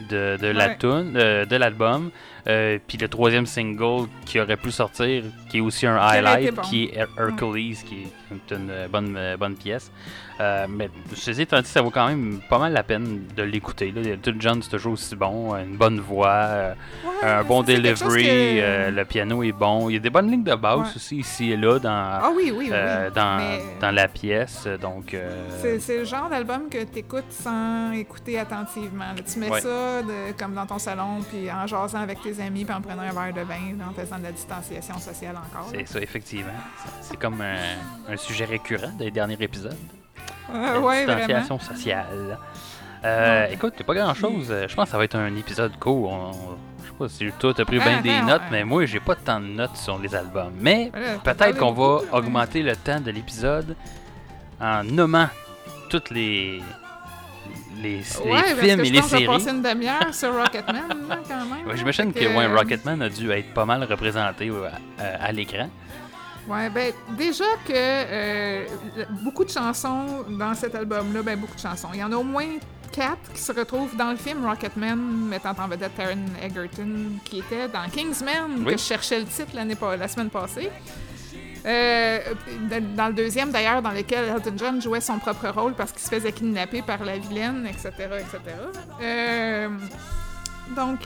[0.09, 2.09] de, de la tune, euh, de l'album.
[2.47, 6.61] Euh, puis le troisième single qui aurait pu sortir, qui est aussi un highlight, bon.
[6.63, 9.91] qui est Her- Hercules, qui est une euh, bonne, euh, bonne pièce.
[10.41, 10.89] Euh, mais
[11.37, 13.93] étant dit, ça vaut quand même pas mal la peine de l'écouter.
[13.95, 15.55] Elton John, c'est toujours aussi bon.
[15.55, 16.73] Une bonne voix, euh,
[17.05, 19.89] Ouais, un bon delivery, que- euh, le piano est bon.
[19.89, 20.85] Il y a des bonnes lignes de basse Ouais.
[20.95, 22.69] aussi ici et là dans, Ah oui, oui, oui.
[22.73, 24.67] euh, dans, mais- dans la pièce.
[24.81, 25.29] Donc, euh,
[25.61, 29.13] C'est, c'est le genre d'album que tu écoutes sans écouter attentivement.
[29.15, 29.21] là.
[29.31, 29.61] Tu mets Ouais.
[29.61, 33.03] ça de- comme dans ton salon, puis en jasant avec tes amis, puis en prenant
[33.03, 35.69] un verre de vin, en faisant de la distanciation sociale encore.
[35.71, 36.51] c'est ça, effectivement.
[37.01, 39.75] C'est- comme un, un sujet récurrent des derniers épisodes.
[40.53, 41.59] Euh, La ouais, vraiment.
[41.59, 42.37] sociale.
[43.05, 44.53] Euh, Écoute, c'est pas grand chose.
[44.67, 46.11] Je pense que ça va être un épisode court.
[46.11, 46.31] On-
[46.83, 48.47] je sais pas si toi t'as pris bien Ah, des non, notes, ouais.
[48.51, 50.53] mais moi j'ai pas tant de notes sur les albums.
[50.59, 53.75] Mais Voilà, peut-être qu'on va augmenter le temps de l'épisode
[54.61, 55.27] en nommant
[55.89, 56.61] toutes les
[57.81, 59.25] les, les Ouais, parce films que et les séries.
[59.25, 61.65] passer une demi-heure sur Rocketman, là, quand même.
[61.67, 61.77] Ouais.
[61.77, 64.67] J'imagine que, Fait ouais, Rocketman a dû être pas mal représenté ouais,
[64.99, 65.69] à, à l'écran.
[66.47, 68.65] Ouais, ben déjà que euh,
[69.23, 71.87] beaucoup de chansons dans cet album-là, ben beaucoup de chansons.
[71.93, 72.57] Il y en a au moins
[72.91, 77.69] quatre qui se retrouvent dans le film Rocketman, mettant en vedette Taron Egerton, qui était
[77.69, 78.65] dans Kingsman, Oui.
[78.65, 80.69] que je cherchais le titre l'année la semaine passée.
[81.65, 82.19] Euh,
[82.95, 86.09] dans le deuxième, d'ailleurs, dans lequel Elton John jouait son propre rôle parce qu'il se
[86.09, 88.39] faisait kidnapper par la vilaine, etc., etc.
[89.01, 89.69] Euh,
[90.75, 90.99] donc,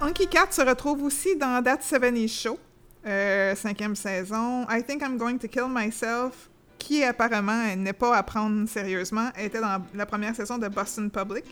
[0.00, 2.58] Anki Cat se retrouve aussi dans That 70 Show,
[3.06, 4.66] euh, cinquième saison.
[4.68, 9.60] I Think I'm Going to Kill Myself, qui apparemment n'est pas à prendre sérieusement, était
[9.60, 11.44] dans la première saison de Boston Public.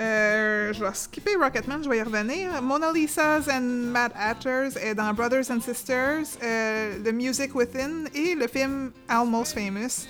[0.00, 2.60] Euh, je vais skipper Rocketman, je vais y revenir.
[2.62, 8.34] Mona Lisa's and Matt Hatters est dans Brothers and Sisters, euh, The Music Within et
[8.34, 10.06] le film Almost Famous.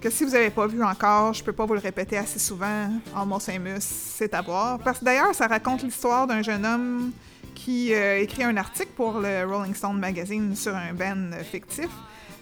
[0.00, 2.90] Que si vous n'avez pas vu encore, je peux pas vous le répéter assez souvent.
[3.14, 4.78] Almost Famous, c'est à voir.
[4.78, 7.12] Parce que d'ailleurs, ça raconte l'histoire d'un jeune homme
[7.54, 11.90] qui euh, écrit un article pour le Rolling Stone magazine sur un band fictif.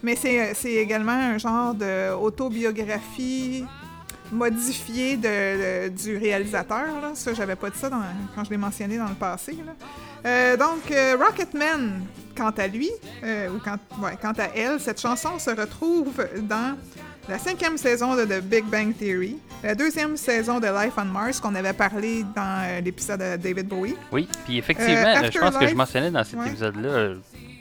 [0.02, 3.66] Mais c'est c'est également un genre d'autobiographie
[4.32, 6.86] modifiée de, de- du réalisateur.
[7.02, 7.10] Là.
[7.14, 8.02] Ça, j'avais pas dit ça dans-
[8.34, 9.52] quand je l'ai mentionné dans le passé.
[9.64, 9.72] là.
[10.26, 12.02] Euh, donc, euh, Rocketman,
[12.36, 12.90] quant à lui,
[13.24, 16.12] euh, ou quant, ouais, quant à elle, cette chanson se retrouve
[16.42, 16.76] dans
[17.28, 21.40] la cinquième saison de The Big Bang Theory, la deuxième saison de Life on Mars
[21.40, 23.96] qu'on avait parlé dans euh, l'épisode de David Bowie.
[24.12, 26.48] Oui, puis effectivement, je pense que je mentionnais dans cet ouais.
[26.48, 27.14] épisode-là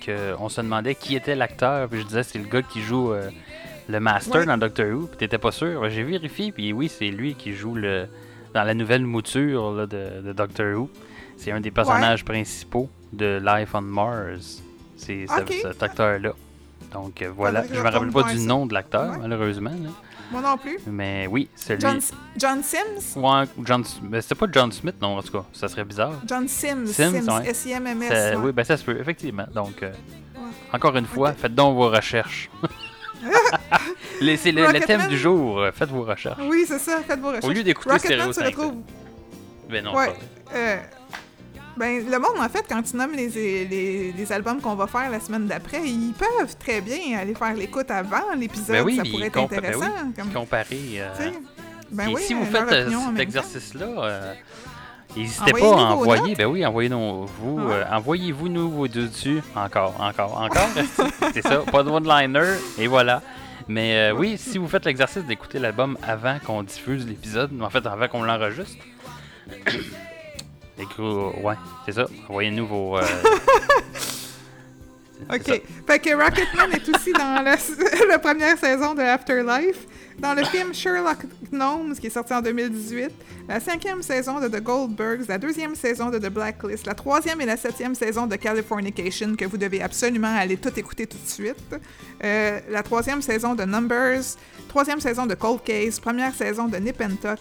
[0.06, 3.12] qu'on se demandait qui était l'acteur, puis je disais c'est le gars qui joue
[3.90, 4.46] le Master Ouais.
[4.46, 5.90] dans Doctor Who, puis t'étais pas sûr.
[5.90, 8.08] J'ai vérifié, puis oui, c'est lui qui joue le
[8.54, 10.90] dans la nouvelle mouture là, de, de Doctor Who.
[11.38, 14.62] C'est un des personnages principaux de Life on Mars.
[14.98, 15.26] C'est
[15.62, 16.34] cet acteur-là.
[16.94, 19.18] Donc euh, voilà, je me rappelle pas du nom de l'acteur, Ouais.
[19.22, 19.70] malheureusement.
[19.70, 19.90] là.
[20.32, 20.78] Moi non plus.
[20.88, 21.82] Mais oui, celui.
[21.82, 22.00] John,
[22.38, 23.16] John Sims?
[23.20, 23.84] Ouais, John...
[24.04, 25.44] mais c'était pas John Smith, non, en tout cas.
[25.54, 26.14] Ça serait bizarre.
[26.28, 26.86] John Sims.
[26.88, 27.50] Sims, Sims, ouais.
[27.50, 28.12] S-I-M-M-S.
[28.12, 28.36] Ouais.
[28.44, 29.46] Oui, ben ça se peut, effectivement.
[29.54, 29.92] Donc, euh,
[30.72, 32.50] encore une fois, faites donc vos recherches.
[34.22, 36.42] C'est le, le thème du jour, faites vos recherches.
[36.48, 37.46] Oui, c'est ça, faites vos recherches.
[37.46, 38.46] Au lieu d'écouter Stéréo se 5.
[38.48, 38.74] retrouve...
[39.70, 40.14] Ben non, Ouais.
[40.56, 40.78] euh,
[41.78, 45.10] ben, le monde, en fait, quand tu nommes les, les, les albums qu'on va faire
[45.10, 48.76] la semaine d'après, ils peuvent très bien aller faire l'écoute avant l'épisode.
[48.78, 49.80] Ben oui, ça pourrait être ben intéressant.
[50.06, 50.80] oui, comme, Comparer.
[50.98, 51.32] euh,
[51.92, 54.34] ben oui, si vous faites euh, en cet exercice-là,
[55.16, 56.36] n'hésitez pas à envoyer.
[56.36, 57.60] Ben oui, envoyez-nous vous.
[57.70, 59.42] Euh, Envoyez-vous nous vos dessus.
[59.56, 60.68] Encore, encore, encore.
[61.34, 62.56] c'est ça, pas de one-liner.
[62.78, 63.22] Et voilà.
[63.68, 67.86] Mais euh, oui, si vous faites l'exercice d'écouter l'album avant qu'on diffuse l'épisode, en fait,
[67.86, 68.84] avant qu'on l'enregistre.
[70.80, 72.06] Écoute, ouais, c'est ça.
[72.30, 72.98] Envoyez-nous vos.
[72.98, 73.02] euh,
[75.32, 75.62] OK.
[75.88, 77.56] Fait que Rocketman est aussi dans la,
[78.10, 79.86] la première saison de Afterlife.
[80.20, 81.20] Dans le film Sherlock
[81.52, 83.10] Gnomes, qui est sorti en 2018.
[83.48, 85.28] La cinquième saison de The Goldbergs.
[85.30, 86.86] La deuxième saison de The Blacklist.
[86.86, 91.08] La troisième et la septième saison de Californication, que vous devez absolument aller tout écouter
[91.08, 91.76] tout de suite.
[92.24, 94.36] Euh, la troisième saison de Numbers.
[94.68, 96.00] Troisième saison de Cold Case.
[96.00, 97.40] Première saison de Nip and Tuck.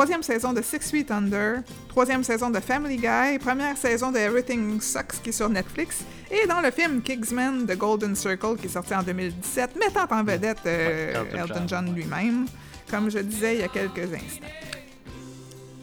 [0.00, 1.56] Troisième saison de Six Feet Under,
[1.90, 6.46] troisième saison de Family Guy, première saison de Everything Sucks qui est sur Netflix, et
[6.46, 10.60] dans le film Kingsman The Golden Circle qui est sorti en 2017, mettant en vedette
[10.64, 11.94] euh, Ouais, Elton John.
[11.94, 12.46] Lui-même,
[12.90, 14.46] comme je disais il y a quelques instants.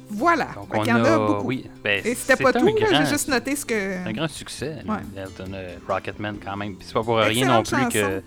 [0.09, 1.47] Voilà, Donc, on qu'il y en a beaucoup.
[1.49, 4.03] Oui, ben, Et c'était pas tout, j'ai juste noté ce que...
[4.03, 4.95] un grand succès, Ouais.
[5.15, 6.73] Elton euh, Rocketman, quand même.
[6.73, 8.23] Puis c'est pas pour rien non plus que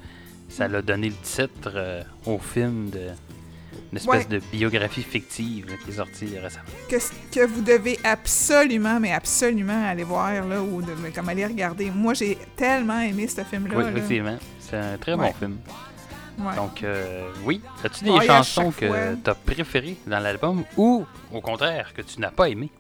[0.49, 3.09] ça l'a donné le titre euh, au film de
[3.93, 4.25] une espèce Ouais.
[4.27, 6.65] de biographie fictive là, qui est sortie récemment.
[6.89, 6.97] que,
[7.35, 11.91] que vous devez absolument, mais absolument aller voir, là, ou de, comme aller regarder.
[11.91, 13.77] Moi, j'ai tellement aimé ce film-là.
[13.77, 14.39] oui, effectivement.
[14.61, 15.59] C'est un très bon film.
[16.39, 16.55] Ouais.
[16.57, 17.61] Donc, euh, oui.
[17.85, 22.31] As-tu des chansons que tu as préférées dans l'album ou, au contraire, que tu n'as
[22.31, 22.71] pas aimé?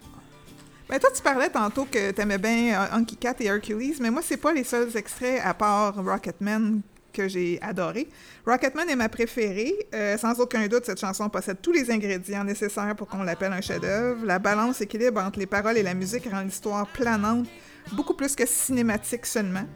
[0.88, 4.22] Ben, toi, tu parlais tantôt que t'aimais bien euh, Anki Cat et Hercules, mais moi,
[4.24, 6.80] c'est pas les seuls extraits, à part Rocketman,
[7.12, 8.08] que j'ai adoré.
[8.46, 9.74] Rocketman est ma préférée.
[9.94, 13.60] Euh, sans aucun doute, cette chanson possède tous les ingrédients nécessaires pour qu'on l'appelle un
[13.60, 14.24] chef-d'œuvre.
[14.24, 17.46] La balance équilibre entre les paroles et la musique rend l'histoire planante,
[17.92, 19.66] beaucoup plus que cinématique seulement.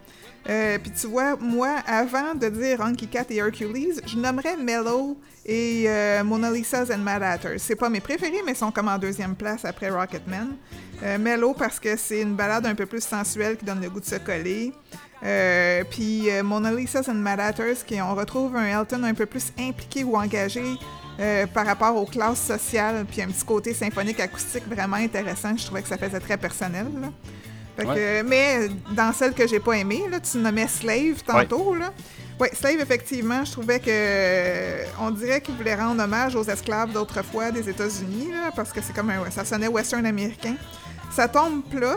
[0.47, 5.17] Euh, Puis tu vois, moi, avant de dire Honky Cat et Hercules, je nommerais Mellow
[5.45, 7.59] et euh, Mona Lisa's and Mad Hatters.
[7.59, 10.55] C'est pas mes préférés, mais sont comme en deuxième place après Rocketman.
[11.19, 14.05] Mellow parce que c'est une balade un peu plus sensuelle qui donne le goût de
[14.05, 14.71] se coller.
[15.23, 19.25] Euh, puis euh, Mona Lisa's and Mad Hatters, qui on retrouve un Elton un peu
[19.25, 20.63] plus impliqué ou engagé
[21.19, 25.55] euh, par rapport aux classes sociales, puis un petit côté symphonique acoustique vraiment intéressant.
[25.57, 26.87] Je trouvais que ça faisait très personnel.
[27.01, 27.07] là.
[27.77, 31.75] Fait que- mais dans celle que j'ai pas aimée, là, tu nommais Slave tantôt.
[31.75, 31.91] Là.
[32.39, 36.91] Ouais, Slave, effectivement, je trouvais que euh, on dirait qu'il voulait rendre hommage aux esclaves
[36.91, 40.55] d'autrefois des États-Unis, parce que c'est comme un, ça sonnait western américain.
[41.11, 41.95] Ça tombe plat,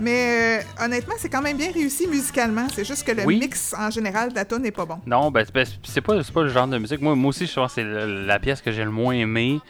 [0.00, 2.66] mais euh, honnêtement, c'est quand même bien réussi musicalement.
[2.74, 3.38] C'est juste que le Oui.
[3.38, 4.98] mix en général de la tune n'est pas bon.
[5.06, 7.00] Non, ben, c'est- ben, c'est pas, pas le genre de musique.
[7.00, 9.60] Moi, moi aussi, je pense que c'est la pièce que j'ai le moins aimée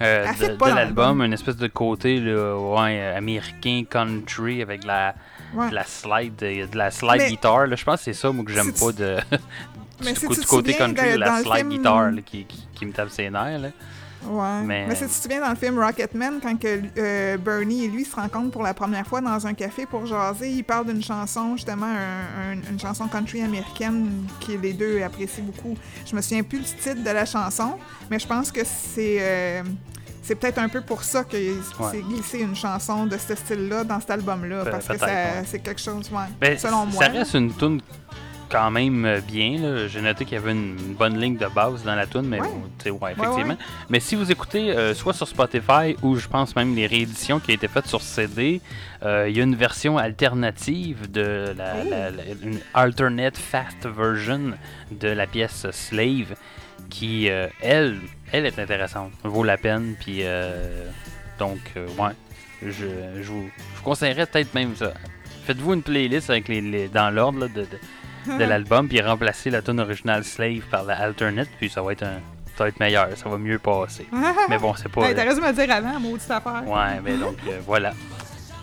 [0.00, 1.22] euh, de, de l'album.
[1.22, 5.14] Une espèce de côté là, ouais, américain, country, avec la,
[5.54, 5.70] Ouais.
[5.70, 7.66] de la slide, de la slide Mais- guitare.
[7.66, 7.76] là.
[7.76, 9.16] Je pense que c'est ça, moi, que j'aime pas de.
[10.04, 12.86] Mais du, si côté country, de- de la slide film- guitare là, qui, qui, qui
[12.86, 13.58] me tape ses nerfs.
[13.60, 13.68] Là.
[14.26, 14.62] Ouais.
[14.64, 17.88] Mais- Mais, si tu te souviens dans le film Rocketman, quand que, euh, Bernie et
[17.88, 21.02] lui se rencontrent pour la première fois dans un café pour jaser, ils parlent d'une
[21.02, 25.76] chanson, justement, un- un- une chanson country américaine qui les deux apprécient beaucoup.
[26.06, 27.74] Je me souviens plus du titre de la chanson,
[28.10, 29.18] mais je pense que c'est.
[29.20, 29.62] euh,
[30.22, 31.56] c'est peut-être un peu pour ça qu'il
[31.90, 35.42] s'est glissé une chanson de ce style-là dans cet album-là, Pe- parce que ouais.
[35.46, 37.02] c'est quelque chose, ouais, Ben, selon moi.
[37.04, 37.82] Ça reste une tune
[38.48, 39.58] quand même euh, bien.
[39.58, 39.88] là.
[39.88, 42.40] J'ai noté qu'il y avait une, une bonne ligne de base dans la tune, mais
[42.40, 42.48] Ouais.
[42.84, 43.54] bon, ouais, effectivement.
[43.54, 43.58] ouais.
[43.90, 47.50] Mais si vous écoutez euh, soit sur Spotify ou je pense même les rééditions qui
[47.52, 48.60] ont été faites sur CD,
[49.02, 51.88] euh, il y a une version alternative de la, Oh.
[51.90, 54.52] la- la- une alternate fast version
[54.90, 56.34] de la pièce Slave
[56.90, 57.98] qui, euh, elle,
[58.32, 59.94] elle est intéressante, vaut la peine.
[59.98, 60.22] Puis
[61.38, 62.12] donc, ouais,
[62.62, 62.70] je,
[63.20, 64.92] je vous, je vous conseillerais peut-être même ça.
[65.46, 67.66] Faites-vous une playlist avec les, les- dans l'ordre là, de, de,
[68.26, 72.02] de l'album, puis remplacez la tune originale Slave par la alternate, puis ça va être
[72.02, 72.20] un,
[72.56, 74.06] ça va être meilleur, ça va mieux passer.
[74.48, 75.08] mais bon, c'est pas.
[75.08, 76.62] Hey, T'aurais dû me dire avant, maudite affaire.
[76.66, 77.92] Ouais, mais donc euh, voilà.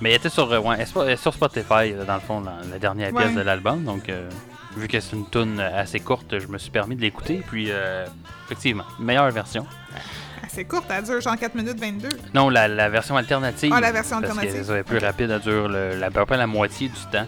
[0.02, 0.84] Mais elle était sur, euh, ouais,
[1.16, 3.36] sur- Spotify, là, dans le fond, la, la dernière pièce Ouais.
[3.36, 3.84] de l'album.
[3.84, 4.28] Donc, euh,
[4.76, 7.44] vu que c'est une tune assez courte, je me suis permis de l'écouter.
[7.48, 8.08] Puis, euh,
[8.46, 9.64] effectivement, meilleure version.
[9.94, 12.10] Ah, C'est court, elle dure genre 4 minutes 22.
[12.34, 13.72] Non, la, la version alternative.
[13.76, 14.62] Ah, la version parce alternative.
[14.62, 16.88] que ça va être plus rapide, elle dure le- la, à peu près la moitié
[16.88, 17.28] du temps.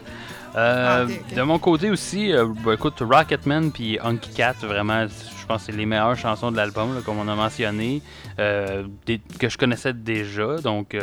[0.56, 1.36] Euh, Ah.
[1.36, 5.72] De mon côté aussi, euh, bah, écoute, Rocketman puis Honky Cat, vraiment, je pense que
[5.72, 8.02] c'est les meilleures chansons de l'album, comme on a mentionné,
[8.40, 10.96] euh, des- que je connaissais déjà, donc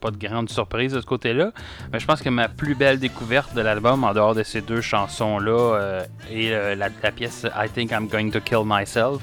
[0.00, 1.50] pas de grande surprise de ce côté-là.
[1.92, 4.80] Mais je pense que ma plus belle découverte de l'album, en dehors de ces deux
[4.80, 9.20] chansons-là, est la, la pièce I Think I'm Going to Kill Myself.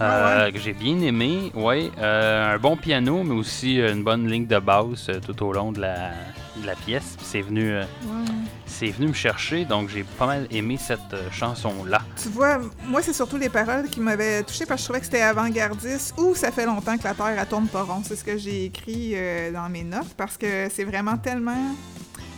[0.00, 4.58] Ah que j'ai bien aimé, ouais, un bon piano, mais aussi une bonne ligne de
[4.58, 6.10] basse tout au long de la,
[6.56, 7.14] de la pièce.
[7.16, 8.32] Puis C'est venu, euh, Ouais.
[8.66, 12.02] c'est venu me chercher, donc j'ai pas mal aimé cette euh, chanson-là.
[12.22, 15.06] Tu vois, moi, c'est surtout les paroles qui m'avaient touché parce que je trouvais que
[15.06, 18.02] c'était avant-gardiste ou ça fait longtemps que la Terre elle tourne pas rond.
[18.04, 21.74] C'est ce que j'ai écrit euh, dans mes notes parce que c'est vraiment tellement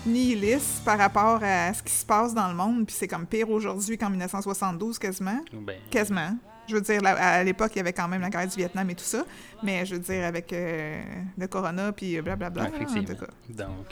[0.07, 2.87] nihiliste par rapport à ce qui se passe dans le monde.
[2.87, 5.41] Puis c'est comme pire aujourd'hui qu'en 1972 quasiment.
[5.53, 6.37] Ben, Quasiment.
[6.69, 8.89] Je veux dire, là, à l'époque, il y avait quand même la guerre du Vietnam
[8.91, 9.25] et tout ça.
[9.63, 11.03] Mais je veux dire, avec euh,
[11.37, 12.63] le corona, puis blablabla.
[12.65, 13.27] ouais, en tout cas.
[13.51, 13.87] Donc,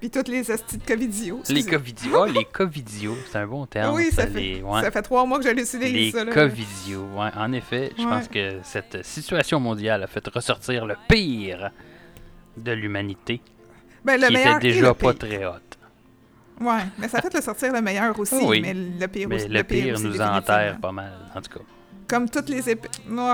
[0.00, 1.40] Puis toutes les hosties de Covidio.
[1.48, 1.64] les.
[1.64, 3.94] Covidio, ah, les Covidio, c'est un bon terme.
[3.94, 6.24] Oui, ça les, fait, ouais, ça fait trois mois que je l'utilise, les ça.
[6.24, 6.32] là.
[6.32, 8.08] Covidio, ouais, en effet, je Ouais.
[8.10, 11.70] pense que cette situation mondiale a fait ressortir le pire
[12.56, 13.40] de l'humanité,
[14.04, 15.18] Ben, qui meilleur était déjà pas pire.
[15.28, 15.52] très hot.
[16.60, 18.60] Ouais, mais ça fait le sortir le meilleur aussi, oui.
[18.62, 19.48] mais le pire Mais aussi.
[19.48, 21.64] le pire aussi, nous enterre pas mal, en tout cas.
[22.06, 22.88] Comme toutes les épées.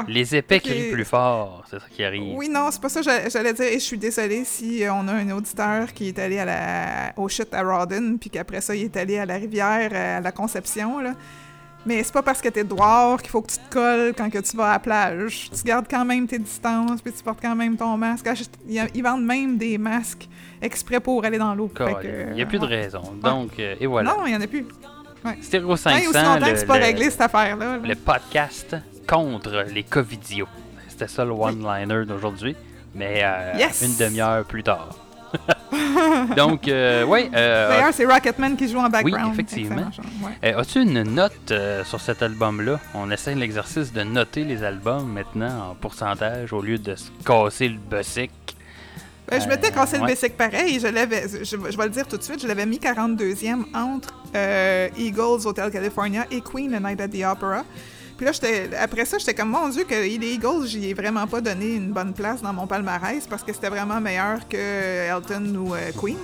[0.08, 0.62] Les Ok.
[0.62, 2.34] crient plus fort, c'est ça qui arrive.
[2.36, 3.02] Oui, non, c'est pas ça.
[3.02, 6.18] j'a- J'allais dire, et je suis désolée si euh, on a un auditeur qui est
[6.20, 9.34] allé à la, au shit à Rawdon, puis qu'après ça, il est allé à la
[9.34, 11.14] rivière, euh, à la Conception, là.
[11.86, 14.38] Mais c'est pas parce que t'es dehors qu'il faut que tu te colles quand que
[14.38, 15.50] tu vas à la plage.
[15.56, 18.26] Tu gardes quand même tes distances, puis tu portes quand même ton masque.
[18.28, 18.34] Ah,
[18.94, 20.28] Ils vendent même des masques
[20.60, 21.70] exprès pour aller dans l'eau.
[22.02, 22.82] Il n'y a plus de ouais.
[22.82, 23.02] raison.
[23.22, 24.10] Donc, euh, et voilà.
[24.14, 24.66] Non, il y en a plus.
[25.42, 27.76] Stéréo Hey, 500, aussi longtemps le, que pas le- réglé cette affaire-là.
[27.76, 27.78] là.
[27.82, 30.48] le podcast contre les Covidios.
[30.88, 32.56] C'était ça le one-liner d'aujourd'hui,
[32.94, 33.82] mais euh, Yes!
[33.86, 34.90] une demi-heure plus tard.
[36.36, 37.30] Donc, euh, oui.
[37.34, 39.32] euh, D'ailleurs, c'est Rocketman qui joue en background.
[39.32, 39.86] effectivement.
[39.88, 40.52] Excellent, ouais.
[40.54, 41.52] euh, As-tu une note
[41.84, 42.80] sur cet album-là?
[42.94, 47.68] On essaie l'exercice de noter les albums maintenant en pourcentage au lieu de se casser
[47.68, 48.30] le bessic.
[49.28, 50.80] Ben, je m'étais cassé le basic pareil.
[50.80, 54.12] Je l'avais, je, je vais le dire tout de suite, je l'avais mis 42e entre
[54.98, 57.64] Eagles, Hotel California et Queen, A Night at the Opera.
[58.20, 58.32] Puis là,
[58.82, 61.90] après ça, j'étais comme, mon Dieu, que les Eagles, j'y ai vraiment pas donné une
[61.90, 66.18] bonne place dans mon palmarès parce que c'était vraiment meilleur que Elton ou euh, Queen.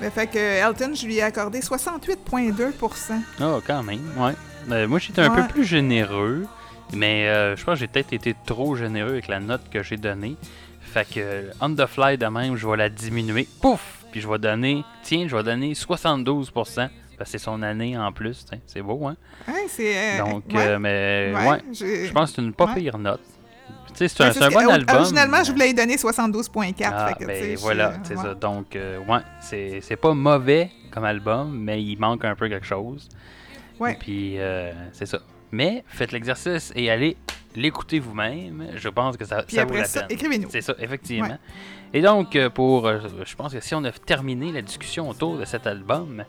[0.00, 4.32] Mais fait que Elton, je lui ai accordé 68,2% Oh, quand même, ouais.
[4.70, 5.42] Euh, moi, j'étais un Ouais.
[5.42, 6.46] peu plus généreux,
[6.94, 9.98] mais euh, je pense que j'ai peut-être été trop généreux avec la note que j'ai
[9.98, 10.36] donnée.
[10.80, 13.46] Fait que, on the fly de même, je vais la diminuer.
[13.60, 13.80] Pouf!
[14.10, 16.88] Puis je vais donner, tiens, je vais donner 72%.
[17.22, 19.16] Parce que c'est son année en plus, c'est beau, hein?
[19.46, 19.96] Ouais, c'est.
[19.96, 23.20] euh, Donc, ouais, euh, mais ouais, j'ai- je pense que c'est une pas pire note.
[23.94, 24.96] Sais, c'est un, un bon que- album.
[24.96, 26.90] Originalement, je voulais lui donner 72,4.
[26.92, 28.34] Ah, ben je- voilà, c'est ça.
[28.34, 33.08] Donc, euh, ouais, c'est pas mauvais comme album, mais il manque un peu quelque chose.
[33.78, 33.96] Ouais.
[34.00, 35.20] Puis, euh, c'est ça.
[35.52, 37.16] Mais faites l'exercice et allez
[37.54, 38.66] l'écouter vous-même.
[38.74, 40.08] Je pense que ça, ça vaut la ça, peine.
[40.16, 40.48] écrivez-nous.
[40.50, 41.28] C'est ça, effectivement.
[41.28, 41.38] Ouais.
[41.92, 42.86] Et donc, euh, pour.
[42.88, 46.24] euh, je pense que si on a terminé la discussion autour de cet album,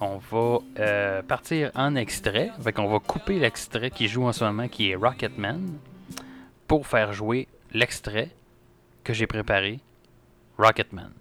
[0.00, 2.50] on va euh, partir en extrait.
[2.62, 5.78] Fait qu'on va couper l'extrait qui joue en ce moment, qui est Rocketman,
[6.66, 8.30] pour faire jouer l'extrait
[9.04, 9.80] que j'ai préparé,
[10.58, 11.12] Rocketman.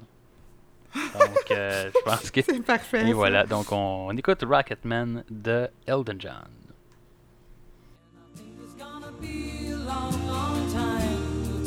[0.96, 2.42] Donc, euh, je pense que.
[2.46, 3.08] C'est parfait.
[3.08, 6.48] Et voilà, donc on, on écoute Rocketman de Elton John.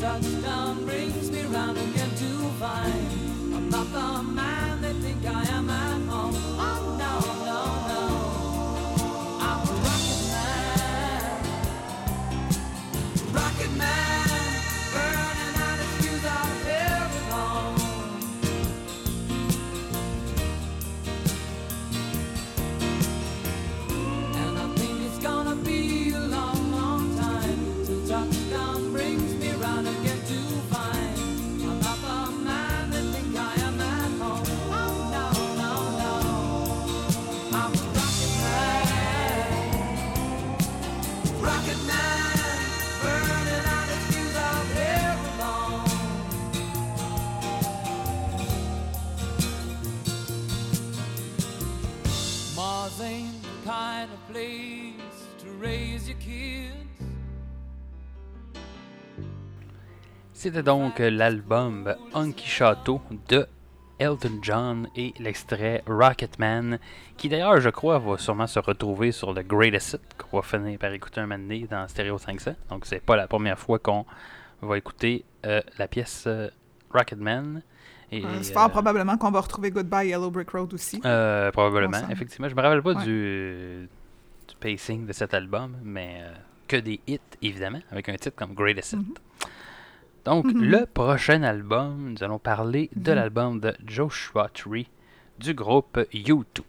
[0.03, 3.02] Touchdown brings me round again to find
[60.43, 63.47] C'était donc l'album Hunky Chateau de
[64.01, 66.81] Elton John et l'extrait Rocketman,
[67.17, 70.81] qui d'ailleurs, je crois, va sûrement se retrouver sur le Greatest Hit qu'on va finir
[70.81, 72.57] par écouter un moment donné dans Stereo 500.
[72.71, 74.05] Donc, c'est pas la première fois qu'on
[74.63, 76.49] va écouter euh, la pièce euh,
[76.93, 77.63] Rocketman.
[78.11, 81.01] Et, C'est fort euh, probablement qu'on va retrouver Goodbye Yellow Brick Road aussi.
[81.05, 82.13] euh, probablement, Ensemble.
[82.15, 82.49] effectivement.
[82.49, 83.05] Je me rappelle pas Ouais.
[83.05, 83.89] du,
[84.49, 86.21] du pacing de cet album, mais
[86.67, 88.99] que des hits, évidemment, avec un titre comme Greatest Hit.
[88.99, 89.15] Mhm.
[90.25, 90.63] Donc, Mhm.
[90.65, 93.17] le prochain album, nous allons parler de Mhm.
[93.19, 94.89] l'album de Joshua Tree
[95.39, 96.63] du groupe U2.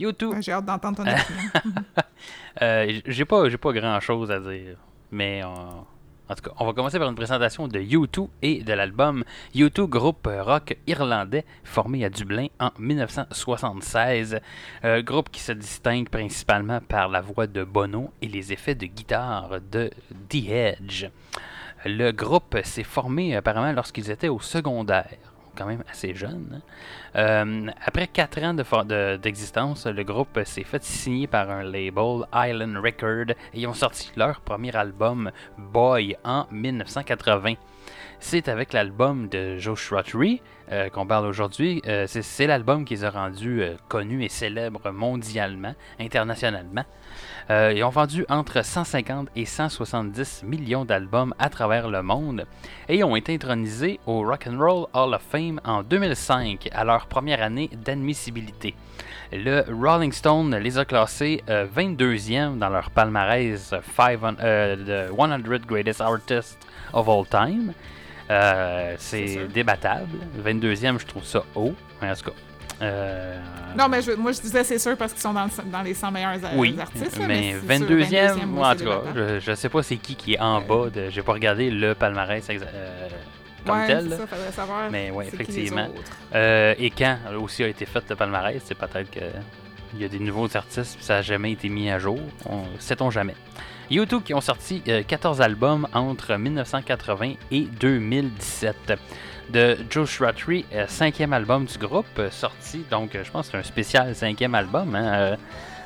[0.00, 1.82] U2, Ouais, J'ai hâte d'entendre ton opinion.
[2.62, 4.76] euh, j'ai pas, pas grand chose à dire,
[5.10, 9.24] mais en tout cas, on va commencer par une présentation de U2 et de l'album
[9.54, 14.40] U2, groupe rock irlandais formé à Dublin en 1976.
[14.84, 18.86] Euh, groupe qui se distingue principalement par la voix de Bono et les effets de
[18.86, 19.90] guitare de
[20.28, 21.06] The Edge.
[21.86, 25.16] Le groupe s'est formé apparemment lorsqu'ils étaient au secondaire,
[25.56, 26.60] quand même assez jeunes.
[27.14, 27.16] hein.
[27.16, 28.54] Euh, après quatre ans
[29.18, 34.40] d'existence, le groupe s'est fait signer par un label, Island Record, et ont sorti leur
[34.40, 37.54] premier album, Boy, en 1980.
[38.18, 40.40] C'est avec l'album de Joshua Tree
[40.72, 41.80] euh, qu'on parle aujourd'hui.
[41.86, 46.84] Euh, c'est- l'album qui les a rendus euh, connus et célèbres mondialement, internationalement.
[47.48, 52.44] Ils ont vendu entre 150 et 170 millions d'albums à travers le monde
[52.88, 57.06] et ont été intronisés au Rock and Roll Hall of Fame en 2005 à leur
[57.06, 58.74] première année d'admissibilité.
[59.32, 65.38] Le Rolling Stone les a classés euh, 22e dans leur palmarès 500, euh, de 100
[65.68, 66.58] Greatest Artists
[66.92, 67.72] of All Time.
[68.30, 70.18] Euh, C'est débattable.
[70.44, 71.74] 22e, je trouve ça haut.
[72.02, 72.36] Mais en tout cas.
[72.82, 73.38] euh,
[73.76, 75.94] non, mais je- moi, je disais c'est sûr parce qu'ils sont dans, le- dans les
[75.94, 77.18] 100 meilleurs oui, artistes.
[77.26, 80.14] mais sûr, 22e, 22e, moi, en oui, tout cas, je, je sais pas c'est qui
[80.16, 80.90] qui est en bas.
[80.92, 83.08] De, j'ai pas regardé le palmarès euh,
[83.66, 84.02] comme ouais, tel.
[84.04, 84.16] c'est là.
[84.18, 84.90] ça, faudrait savoir.
[84.90, 85.88] Mais les effectivement.
[86.34, 89.20] Euh, et quand aussi a été fait le palmarès, c'est peut-être que
[89.94, 92.18] il y a des nouveaux artistes, puis ça n'a jamais été mis à jour.
[92.48, 93.34] On sait-on jamais.
[93.90, 98.94] U2 qui ont sorti euh, 14 albums entre 1980 et 2017.
[99.50, 103.52] De Joshua Tree, euh, cinquième album du groupe, euh, sorti, donc euh, je pense que
[103.52, 104.94] c'est un spécial cinquième album.
[104.96, 105.36] hein, euh,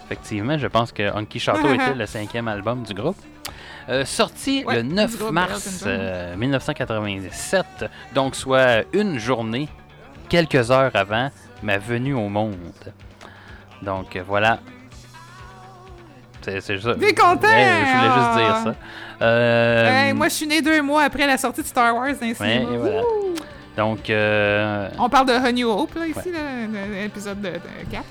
[0.06, 3.18] Effectivement, je pense que Honky Chateau était le cinquième album du groupe.
[3.90, 5.88] Euh, sorti Ouais, le du 9 groupe mars Elton John.
[6.00, 7.64] euh, 1997,
[8.14, 9.68] donc soit une journée,
[10.30, 11.30] quelques heures avant
[11.62, 12.56] ma venue au monde.
[13.82, 14.58] Donc euh, voilà.
[16.42, 16.94] C'est ça.
[16.94, 18.36] T'es content, Ouais, je voulais juste ah.
[18.36, 18.74] dire ça.
[19.22, 22.26] Euh, Hey, moi, je suis né deux mois après la sortie de Star Wars dans
[22.26, 23.02] ouais, et voilà.
[23.76, 28.04] Donc, euh, On parle de New Hope, là, ici, le- l'épisode de, de 4.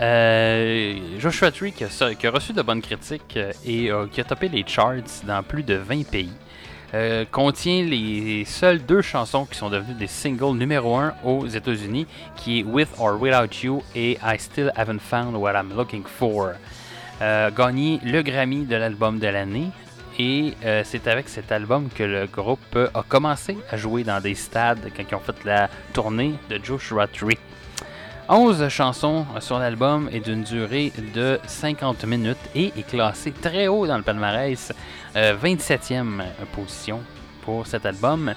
[0.00, 4.24] Euh, Joshua Tree qui a, so- qui a reçu de bonnes critiques et qui a
[4.24, 4.94] topé les charts
[5.24, 6.32] dans plus de 20 pays.
[6.94, 12.06] Euh, contient les seules deux chansons qui sont devenues des singles numéro 1 aux États-Unis,
[12.36, 16.52] qui est With or Without You et I Still Haven't Found What I'm Looking For.
[17.22, 19.68] Euh, gagné le Grammy de l'album de l'année
[20.18, 24.20] et euh, c'est avec cet album que le groupe euh, a commencé à jouer dans
[24.20, 27.38] des stades quand ils ont fait la tournée de Joshua Tree.
[28.28, 33.86] 11 chansons sur l'album et d'une durée de 50 minutes et est classé très haut
[33.86, 34.72] dans le palmarès,
[35.14, 36.24] euh, 27e
[36.56, 36.98] position
[37.42, 38.34] pour cet album.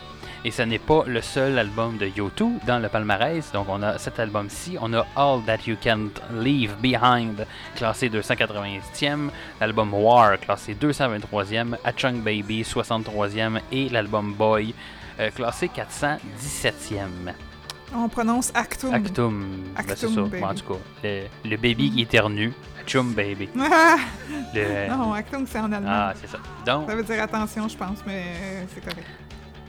[0.47, 3.51] Et ce n'est pas le seul album de U2 dans le palmarès.
[3.51, 9.29] Donc on a cet album-ci, on a All That You Can't Leave Behind, classé 280e,
[9.59, 14.75] l'album War, classé 223e, A Chunk Baby, 63e, et l'album Boy,
[15.19, 17.33] euh, classé 417e.
[17.95, 18.93] On prononce Actum.
[18.93, 19.45] Actum.
[19.75, 20.21] Ben, c'est Actum ça.
[20.21, 20.41] Baby.
[20.41, 22.51] Bon, en tout cas, le, le baby qui éternue.
[22.85, 23.49] Chum baby.
[23.59, 23.95] Ah!
[24.53, 25.89] Le- non, Actum, c'est en allemand.
[25.89, 26.37] ah, c'est ça.
[26.67, 29.07] Donc, Ça veut dire attention, je pense, mais euh, c'est correct.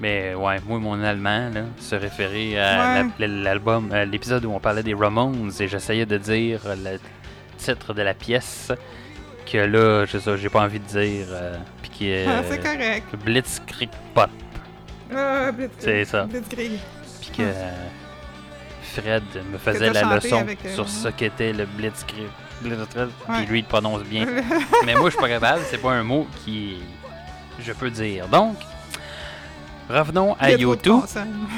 [0.00, 3.26] Mais ouais, moi, mon allemand, là, se référer à Ouais.
[3.28, 6.98] l'album, à l'épisode où on parlait des Ramones et j'essayais de dire le
[7.58, 8.72] titre de la pièce
[9.50, 11.26] que là, je sais, j'ai pas envie de dire.
[11.30, 12.26] euh, Puis qui est.
[12.28, 13.04] Ah, c'est correct.
[13.24, 14.28] Blitzkrieg Pop.
[15.14, 15.80] Ah, Blitzkrieg.
[15.80, 16.24] C'est ça.
[16.24, 16.72] Blitzkrieg.
[17.20, 17.42] Puis que.
[17.42, 17.70] euh,
[18.82, 19.22] Fred
[19.52, 22.26] me faisait la leçon avec, euh, sur ce qu'était le Blitzkrieg.
[22.62, 23.34] Blitzkrieg, Ouais.
[23.38, 24.26] Puis lui, il le prononce bien.
[24.86, 25.60] Mais moi, je suis pas capable.
[25.70, 26.78] C'est pas un mot qui
[27.60, 28.26] je peux dire.
[28.28, 28.56] Donc,
[29.88, 31.00] revenons à YouTube.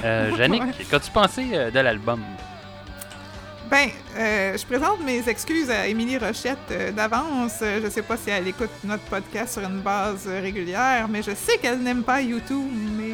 [0.04, 0.84] Euh, Yannick, Ouais.
[0.90, 2.20] qu'as-tu pensé euh, de l'album?
[3.70, 7.58] Ben, euh, je présente mes excuses à Émilie Rochette euh, d'avance.
[7.60, 11.32] Je sais pas si elle écoute notre podcast sur une base euh, régulière, mais je
[11.34, 12.64] sais qu'elle n'aime pas YouTube.
[12.96, 13.12] Mais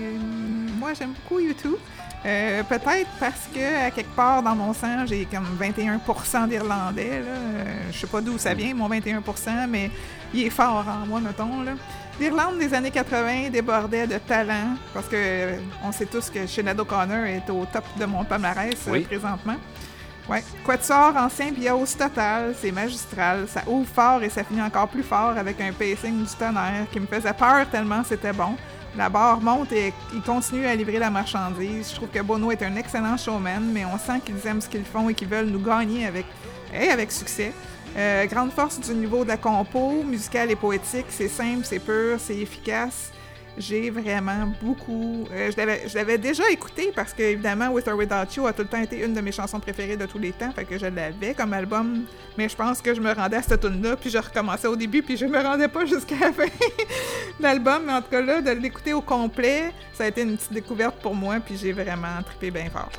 [0.79, 1.75] moi, j'aime beaucoup YouTube.
[2.23, 7.23] Peut-être parce que, à quelque part dans mon sang, j'ai comme 21% d'Irlandais.
[7.93, 9.91] je sais pas d'où ça vient, mon 21%, mais
[10.33, 11.61] il est fort en moi, mettons.
[11.63, 11.73] Là.
[12.21, 16.79] L'Irlande des années 80 débordait de talent, parce que euh, on sait tous que Sinead
[16.79, 19.01] O'Connor est au top de mon palmarès euh, Oui.
[19.01, 19.57] présentement.
[20.29, 20.43] Ouais.
[20.65, 23.47] Quatuor en symbiose totale, c'est magistral.
[23.49, 27.01] Ça ouvre fort et ça finit encore plus fort avec un pacing du tonnerre qui
[27.01, 28.57] me faisait peur tellement c'était bon.
[28.97, 31.91] La barre monte et il continue à livrer la marchandise.
[31.91, 34.85] Je trouve que Bono est un excellent showman, mais on sent qu'ils aiment ce qu'ils
[34.85, 36.25] font et qu'ils veulent nous gagner avec,
[36.73, 37.53] et avec succès.
[37.97, 41.07] Euh, grande force du niveau de la compo, musicale et poétique.
[41.11, 43.13] C'est simple, c'est pur, c'est efficace.
[43.57, 45.29] J'ai vraiment beaucoup.
[45.33, 48.69] euh, je l'avais- déjà écouté parce que, évidemment, With or Without You a tout le
[48.69, 50.51] temps été une de mes chansons préférées de tous les temps.
[50.51, 52.03] Fait que je l'avais comme album.
[52.37, 55.03] Mais je pense que je me rendais à cette tune-là, puis je recommençais au début,
[55.05, 56.51] puis je me rendais pas jusqu'à la fin de
[57.41, 57.85] l'album.
[57.87, 60.97] Mais en tout cas, là, de l'écouter au complet, ça a été une petite découverte
[61.01, 62.91] pour moi, puis j'ai vraiment trippé bien fort.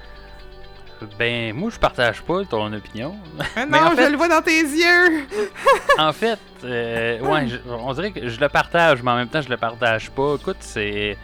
[1.19, 3.15] Ben, moi, je partage pas ton opinion.
[3.55, 5.25] Mais Mais non, en fait- je le vois dans tes yeux!
[5.97, 9.41] en fait, euh, ouais, je- on dirait que je le partage, mais en même temps,
[9.41, 10.35] je le partage pas.
[10.39, 11.17] Écoute, c'est.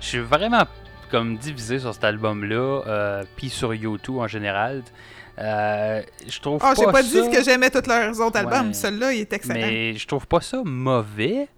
[0.00, 0.64] Je suis vraiment
[1.10, 4.82] comme divisé sur cet album-là, euh, puis sur YouTube en général.
[5.38, 8.68] Euh, je trouve Oh, j'ai pas pas dit que j'aimais tous leurs autres albums.
[8.68, 8.72] Ouais.
[8.74, 9.54] Celui-là, il est excellent.
[9.60, 11.48] Mais je trouve pas ça mauvais,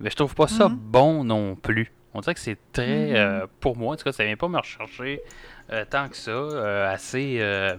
[0.00, 0.76] mais je trouve pas ça Mhm.
[0.76, 1.92] bon non plus.
[2.14, 3.14] On dirait que c'est très, Mhm.
[3.16, 5.20] euh, pour moi, en tout cas, ça vient pas me rechercher
[5.88, 6.30] tant que ça.
[6.30, 7.74] euh, assez, euh,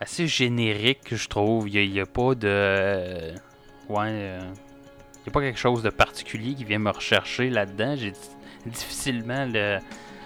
[0.00, 1.68] assez générique, je trouve.
[1.68, 3.32] Il y, a pas de, euh,
[3.88, 4.40] ouais, euh,
[5.22, 7.94] il y a pas quelque chose de particulier qui vient me rechercher là-dedans.
[7.96, 8.12] J'ai
[8.66, 9.78] difficilement le,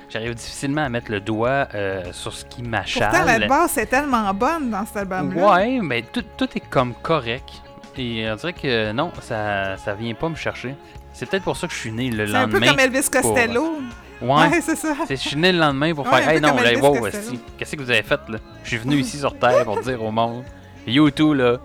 [0.09, 3.11] j'arrive difficilement à mettre le doigt euh, sur ce qui m'achale.
[3.11, 5.55] Pourtant, la basse est tellement bonne dans cet album-là.
[5.55, 7.49] Ouais, mais tout, tout est comme correct.
[7.97, 10.77] Et on dirait que non, ça, ça vient pas me chercher.
[11.13, 12.71] C'est peut-être pour ça que je suis né le C'est un peu lendemain.
[12.71, 13.79] comme Elvis Costello.
[14.21, 14.95] Ouais, Ouais, c'est ça.
[15.09, 17.09] je suis né le lendemain pour Ouais, faire Hey non, là, wow,
[17.57, 18.39] qu'est-ce que vous avez fait là?
[18.65, 20.43] Je suis venu ici sur Terre pour dire au monde
[20.87, 21.59] YouTube là,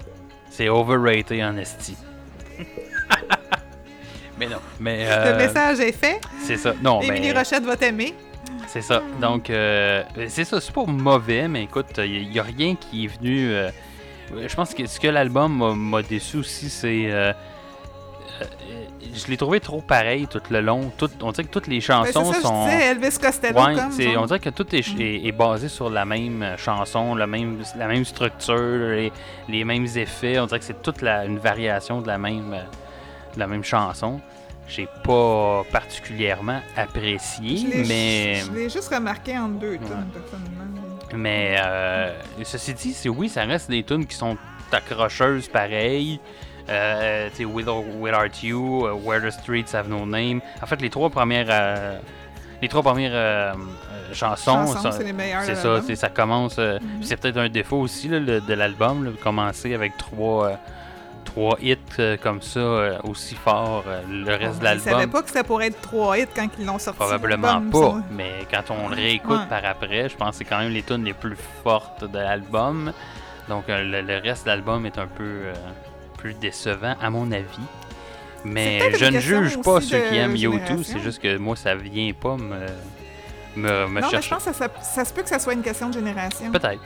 [0.52, 1.96] c'est overrated en esti.
[4.40, 6.20] mais non, mais Le euh, message est fait.
[6.42, 6.74] c'est ça.
[6.82, 8.14] Non, Émilie mais Rochette va t'aimer.
[8.68, 9.02] c'est ça.
[9.22, 10.60] Donc, euh, c'est ça.
[10.60, 13.50] C'est pas mauvais, mais écoute, il n'y a, rien qui est venu.
[13.52, 13.70] euh,
[14.48, 17.10] je pense que ce que l'album m'a- m'a déçu aussi, c'est.
[18.44, 18.86] Euh,
[19.16, 20.92] je l'ai trouvé trop pareil tout le long.
[20.98, 22.66] Tout, on dirait que toutes les Ben, chansons ça, sont.
[22.66, 23.92] disais Elvis Costello Ouais, comme.
[24.18, 25.02] on dirait que tout est, Mm.
[25.02, 28.56] est- est basé sur la même euh, chanson, la même, la même structure,
[28.96, 29.12] les,
[29.50, 30.40] les mêmes effets.
[30.40, 32.62] On dirait que c'est toute la, une variation de la même, euh,
[33.36, 34.20] de la même chanson.
[34.68, 39.78] J'ai pas particulièrement apprécié, Je l'ai- mais, Je l'ai juste remarqué en deux Ouais.
[39.78, 40.82] tunes, personnellement.
[41.16, 42.12] mais euh,
[42.44, 44.38] ceci dit, c'est oui, ça reste des tunes qui sont
[44.72, 46.20] accrocheuses pareil.
[46.70, 50.40] Euh, Without You, euh, Where the Streets Have No Name.
[50.62, 51.98] En fait, les trois premières, euh,
[52.62, 55.96] les trois premières euh, euh, chansons, Chansons, ça- c'est ça, l'album.
[55.96, 56.56] ça commence.
[56.56, 60.58] puis C'est peut-être un défaut aussi là, le- de l'album, commencer avec trois,
[61.26, 65.10] trois hits euh, comme ça, euh, aussi fort euh, le reste de Ils savaient l'album.
[65.12, 67.00] pas que c'était pour être trois hits quand ils l'ont sorti.
[67.00, 68.04] Probablement l'album, pas, ça.
[68.12, 69.48] mais quand on le réécoute Ouais.
[69.50, 72.94] par après, je pense que c'est quand même les tunes les plus fortes de l'album.
[73.50, 75.48] Donc le, le reste de l'album est un peu
[76.32, 77.46] décevant à mon avis.
[78.46, 80.84] Mais je ne juge pas ceux qui aiment U2, génération.
[80.84, 82.60] c'est juste que moi ça vient pas me,
[83.56, 84.30] me, me Non, mais je chercher.
[84.32, 86.52] pense que ça, ça se peut que ça soit une question de génération.
[86.52, 86.82] Peut-être,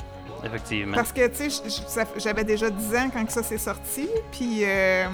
[0.46, 0.96] effectivement.
[0.96, 5.06] Parce que, tu sais, j'avais déjà 10 ans quand ça s'est sorti, puis euh,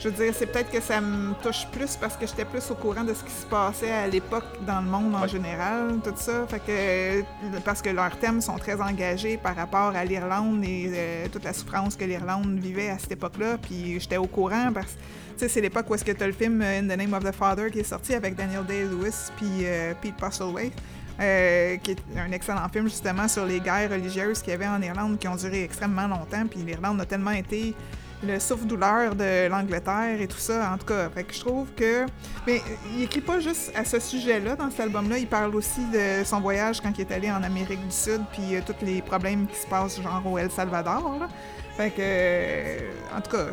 [0.00, 2.74] je veux dire, c'est peut-être que ça me touche plus parce que j'étais plus au
[2.74, 5.28] courant de ce qui se passait à l'époque dans le monde en Ouais.
[5.28, 6.46] général, tout ça.
[6.46, 7.22] Fait que, euh,
[7.64, 11.52] parce que leurs thèmes sont très engagés par rapport à l'Irlande et euh, toute la
[11.52, 15.48] souffrance que l'Irlande vivait à cette époque-là, puis j'étais au courant parce que, tu sais,
[15.48, 17.34] c'est l'époque où est-ce que tu as le film euh, In the Name of the
[17.34, 20.72] Father qui est sorti avec Daniel Day-Lewis puis euh, Pete Postlethwaite.
[21.20, 24.80] euh, qui est un excellent film justement sur les guerres religieuses qu'il y avait en
[24.80, 26.46] Irlande qui ont duré extrêmement longtemps.
[26.48, 27.74] Puis l'Irlande a tellement été
[28.22, 30.72] le souffle-douleur de l'Angleterre et tout ça.
[30.72, 32.06] En tout cas, fait que je trouve que.
[32.46, 32.60] Mais
[32.94, 35.18] il écrit pas juste à ce sujet-là dans cet album-là.
[35.18, 38.56] Il parle aussi de son voyage quand il est allé en Amérique du Sud, puis
[38.56, 41.18] euh, tous les problèmes qui se passent genre au El Salvador.
[41.20, 41.28] là.
[41.76, 41.96] Fait que.
[42.00, 42.78] euh,
[43.16, 43.46] en tout cas.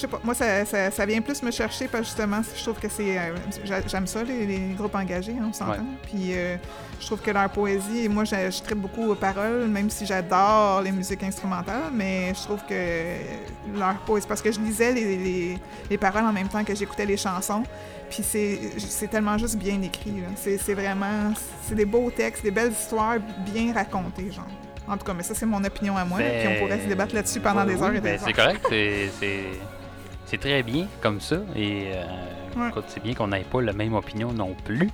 [0.00, 2.40] Je- je sais pas, moi ça, ça, ça vient plus me chercher parce que justement,
[2.56, 3.18] je trouve que c'est.
[3.18, 3.34] euh,
[3.64, 5.72] j'a- J'aime ça, les, les groupes engagés, hein, on s'entend.
[5.72, 5.78] Ouais.
[6.04, 6.56] Puis euh,
[7.00, 10.82] je trouve que leur poésie, moi je, je tripe beaucoup aux paroles, même si j'adore
[10.82, 14.26] les musiques instrumentales, mais je trouve que leur poésie.
[14.26, 15.58] Parce que je lisais les, les,
[15.90, 17.62] les paroles en même temps que j'écoutais les chansons.
[18.08, 20.14] Puis c'est c'est tellement juste bien écrit.
[20.36, 21.32] C'est c'est vraiment.
[21.68, 24.46] C'est des beaux textes, des belles histoires bien racontées, genre.
[24.88, 26.18] En tout cas, mais ça, c'est mon opinion à moi.
[26.20, 28.18] là, puis on pourrait se débattre là-dessus pendant Ben des oui, heures et ben des
[28.18, 28.34] C'est heures.
[28.60, 29.10] correct, c'est-
[30.30, 31.36] c'est très bien comme ça.
[31.56, 32.04] Et euh,
[32.56, 32.68] Ouais.
[32.68, 34.90] écoute, c'est bien qu'on n'ait pas la même opinion non plus.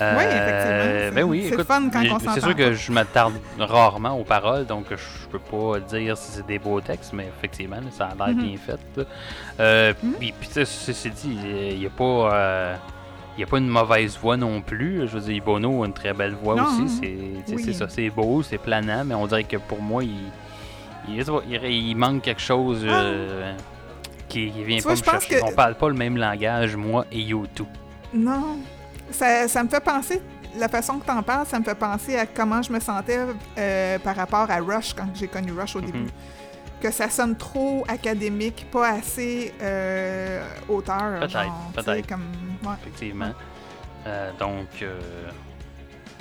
[0.00, 1.14] Oui, effectivement.
[1.14, 4.86] Ben oui, C'est fun quand on c'est sûr que je m'attarde rarement aux paroles, donc
[4.90, 8.42] je peux pas dire si c'est des beaux textes, mais effectivement, ça a l'air Mhm.
[8.42, 9.06] bien fait.
[9.60, 10.12] Euh, Mhm.
[10.18, 11.38] Puis, puis tu sais, ceci dit,
[11.72, 12.34] il n'y a pas.
[12.34, 12.74] euh,
[13.38, 15.06] il a pas une mauvaise voix non plus.
[15.08, 16.82] Je veux dire, Bono a une très belle voix Non, aussi.
[16.82, 17.42] mhm.
[17.46, 17.74] C'est Oui.
[17.74, 20.32] ça, c'est beau, c'est planant, mais on dirait que pour moi, il,
[21.08, 23.52] il, manque quelque chose euh,
[24.32, 25.40] qui, qui vient Tu pas vois, me chercher.
[25.40, 27.66] que- On parle pas le même langage, moi et YouTube.
[28.14, 28.58] Non.
[29.10, 30.20] Ça, ça me fait penser,
[30.58, 33.18] la façon que t'en parles, ça me fait penser à comment je me sentais
[33.58, 35.86] euh, par rapport à Rush quand j'ai connu Rush au Mhm.
[35.86, 36.06] début.
[36.80, 41.20] Que ça sonne trop académique, pas assez euh, auteur.
[41.20, 42.06] Peut-être, peut-être.
[42.08, 42.22] Comme,
[42.64, 42.74] ouais.
[42.80, 43.30] effectivement.
[44.06, 44.98] Euh, donc, euh,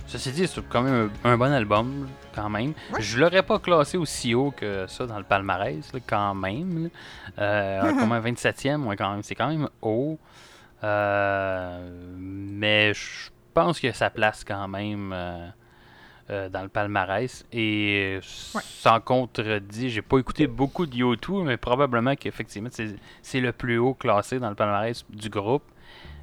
[0.05, 2.73] ceci dit, c'est quand même un, un bon album, quand même.
[2.93, 3.01] Ouais.
[3.01, 6.89] Je l'aurais pas classé aussi haut que ça dans le palmarès, là, quand même.
[7.39, 10.17] Euh, comme un 27e, ouais, quand même, c'est quand même haut.
[10.83, 17.45] Euh, mais je pense que ça place quand même euh, dans le palmarès.
[17.51, 18.19] Et
[18.55, 18.61] Ouais.
[18.63, 22.69] sans contredit, j'ai pas écouté beaucoup de YouTube, mais probablement qu'effectivement,
[23.21, 25.63] c'est le plus haut classé dans le palmarès du groupe.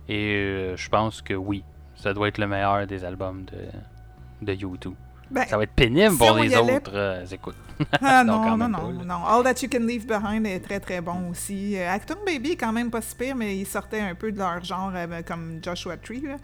[0.09, 1.63] Et je pense que oui,
[1.95, 4.95] ça doit être le meilleur des albums de, de YouTube.
[5.31, 7.57] Ben, Ça va être pénible si pour les allait- autres euh, écoutes.
[8.01, 9.05] Ah Non, non, non, non, pas, là.
[9.05, 9.25] non.
[9.27, 11.77] All That You Can Leave Behind est très très bon aussi.
[11.77, 14.39] Euh, Acton Baby est quand même pas si pire, mais ils sortaient un peu de
[14.39, 16.23] leur genre euh, comme Joshua Tree.
[16.23, 16.37] Là.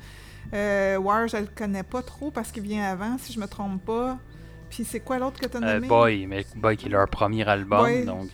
[0.53, 3.85] Euh, War, je le connais pas trop parce qu'il vient avant, si je me trompe
[3.85, 4.19] pas.
[4.71, 5.87] Puis c'est quoi l'autre que t'as Euh, nommé?
[5.89, 8.05] Boy, mais Boy qui est leur premier album, Boy.
[8.05, 8.29] donc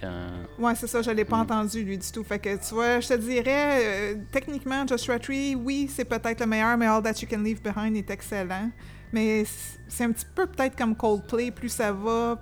[0.58, 1.40] Ouais, c'est ça, je l'ai pas Mm.
[1.42, 2.24] entendu lui du tout.
[2.24, 6.76] Fait que tu vois, je te dirais, techniquement, Joshua Tree, oui, c'est peut-être le meilleur,
[6.78, 8.70] mais All That You Can Leave Behind est excellent.
[9.12, 9.44] Mais
[9.88, 12.40] c'est un petit peu peut-être comme Coldplay, plus ça va,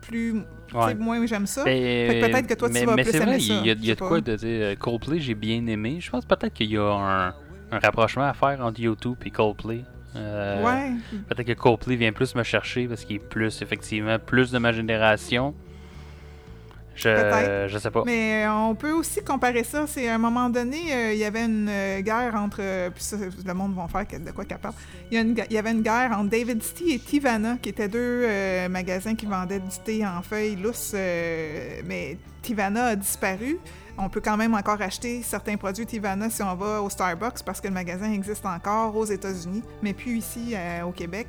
[0.00, 0.42] plus.
[0.74, 0.94] Ouais.
[0.94, 1.64] moins j'aime ça.
[1.64, 3.90] Peut-être que toi, tu vas mais plus c'est vrai, aimer ça, il y a, y
[3.90, 5.98] a de quoi de dire euh, Coldplay, j'ai bien aimé.
[6.00, 9.84] Je pense peut-être qu'il y a un, un rapprochement à faire entre YouTube et Coldplay.
[10.16, 10.92] Euh, ouais.
[11.28, 14.72] Peut-être que Coldplay vient plus me chercher parce qu'il est plus, effectivement, plus de ma
[14.72, 15.54] génération.
[16.98, 18.02] Je, sais pas.
[18.04, 19.86] Mais euh, on peut aussi comparer ça.
[19.86, 22.60] C'est à un moment donné, euh, il y avait une euh, guerre entre.
[22.90, 24.74] puis ça, le monde va faire de quoi qu'elle parle.
[25.10, 29.14] Il y, avait une guerre entre David Tea et Tivana, qui étaient deux euh, magasins
[29.14, 30.92] qui vendaient du thé en feuilles lousses.
[30.94, 33.58] euh, mais Tivana a disparu.
[33.96, 37.60] On peut quand même encore acheter certains produits Tivana si on va au Starbucks parce
[37.60, 40.54] que le magasin existe encore aux États-Unis, mais plus ici
[40.86, 41.26] au Québec.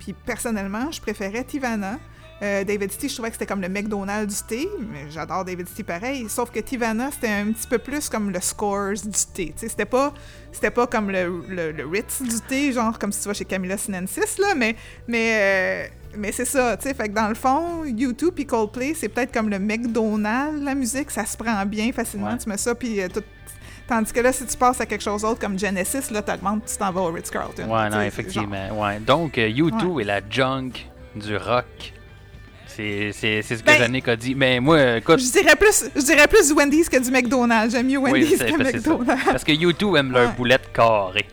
[0.00, 1.98] Puis personnellement, je préférais Tivana.
[2.40, 5.66] Euh, David Tea, je trouvais que c'était comme le McDonald's du thé, mais j'adore David
[5.74, 6.28] Tea pareil.
[6.28, 9.52] Sauf que Tivana, c'était un petit peu plus comme le Scores du thé.
[9.56, 10.14] C'était pas,
[10.52, 13.44] c'était pas comme le, le, le Ritz du thé, genre comme si tu vas chez
[13.44, 14.76] Camilla Sinensis, là, mais,
[15.08, 15.86] mais, euh,
[16.16, 16.94] mais c'est ça, tu sais.
[16.94, 21.10] Fait que dans le fond, YouTube puis Coldplay, c'est peut-être comme le McDonald's, la musique,
[21.10, 22.30] ça se prend bien facilement.
[22.30, 22.38] Ouais.
[22.38, 23.22] Tu mets ça, puis euh, tout.
[23.88, 26.76] Tandis que là, si tu passes à quelque chose d'autre comme Genesis, là, t'augmentes, tu
[26.76, 27.68] t'en vas au Ritz-Carlton.
[27.68, 28.68] Ouais, non, effectivement.
[28.80, 29.00] Ouais.
[29.00, 30.72] Donc, euh, U2 est la junk
[31.16, 31.94] du rock.
[32.78, 34.34] C'est ce que Ben- Yannick a dit.
[34.36, 37.72] Mais moi, écoute, Je dirais plus, je dirais plus du Wendy's que du McDonald's.
[37.74, 38.56] J'aime mieux Oui, Wendy's c'est- que.
[38.62, 39.24] McDonald's.
[39.24, 41.26] parce que U2 aime leur boulette carrée.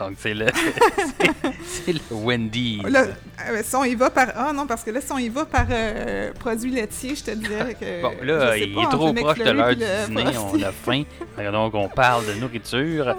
[0.00, 0.46] Donc, c'est le,
[1.62, 2.80] c'est- le Wendy.
[2.88, 3.04] Là,
[3.50, 4.28] euh, si on y va par.
[4.34, 7.30] Ah non, parce que là, si on y va par euh, produit laitier, je te
[7.32, 8.00] dirais que.
[8.02, 11.02] Bon, là, il pas, est trop proche de l'heure du dîner, on a faim.
[11.52, 13.14] Donc, on parle de nourriture.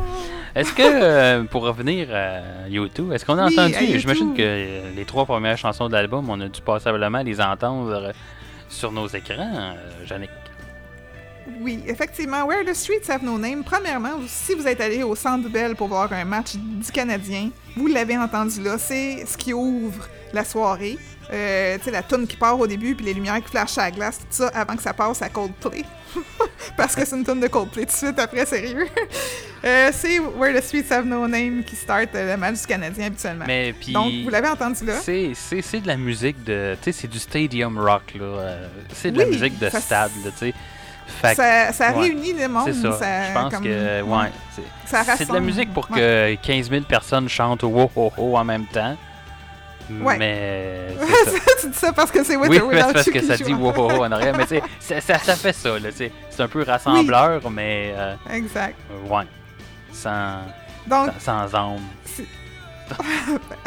[0.55, 3.97] Est-ce que, euh, pour revenir à U2, est-ce qu'on a Oui, entendu, à U2.
[3.99, 8.11] j'imagine que euh, les trois premières chansons de l'album, on a dû passablement les entendre
[8.67, 9.75] sur nos écrans,
[10.09, 10.29] Yannick?
[11.61, 12.45] Oui, effectivement.
[12.45, 13.63] Where the Streets Have No Name.
[13.63, 17.87] Premièrement, si vous êtes allé au Centre Bell pour voir un match du Canadien, vous
[17.87, 18.77] l'avez entendu là.
[18.77, 20.97] C'est ce qui ouvre la soirée.
[21.33, 23.83] Euh, tu sais, la toune qui part au début, puis les lumières qui flashent à
[23.83, 25.83] la glace, tout ça avant que ça passe à Coldplay.
[26.77, 28.87] Parce que c'est une toune de Coldplay tout de suite après, sérieux.
[29.63, 33.05] Euh, c'est Where the Streets Have No Name qui start euh, le match du Canadien
[33.05, 33.45] habituellement.
[33.45, 33.93] Mais puis.
[33.93, 34.95] Donc, vous l'avez entendu là.
[35.03, 36.75] C'est, c'est, c'est de la musique de.
[36.81, 38.23] Tu sais, c'est du stadium rock, là.
[38.23, 40.53] euh, c'est de la musique de stade, là, tu sais.
[41.21, 41.99] Fait Ça, ça ouais.
[42.01, 42.65] réunit le monde.
[42.71, 43.27] c'est ça.
[43.27, 44.01] Je pense comme- que.
[44.01, 44.31] Ouais.
[44.55, 46.37] C'est, Ça c'est de la musique pour Ouais.
[46.41, 48.95] que 15 000 personnes chantent wow ho ho en même temps.
[49.89, 50.17] Ouais.
[50.17, 50.87] Mais.
[51.25, 51.39] ça.
[51.61, 53.91] tu dis ça parce que c'est With Oui, c'est parce que ça dit wow ho
[53.91, 54.35] ho en arrière.
[54.37, 55.89] Mais tu sais, ça, ça, ça fait ça, là.
[55.95, 57.93] C'est un peu rassembleur, mais.
[57.95, 58.75] euh, Exact.
[59.09, 59.23] ouais.
[59.91, 60.37] Sans,
[60.87, 61.79] Donc, sans, sans âme.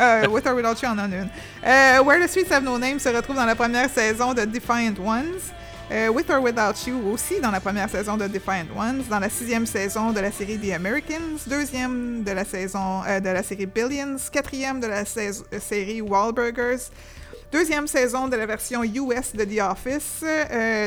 [0.01, 1.29] Euh, With or Without You en a une.
[1.67, 4.93] Euh, Where the Streets Have No Name se retrouve dans la première saison de Defiant
[5.05, 5.41] Ones.
[5.91, 9.03] Euh, With or Without You aussi dans la première saison de Defiant Ones.
[9.11, 11.39] Dans la sixième saison de la série The Americans.
[11.47, 14.17] Deuxième de la saison euh, de la série Billions.
[14.33, 16.89] Quatrième de la euh, série Wahlburgers.
[17.53, 20.25] Deuxième saison de la version US de The Office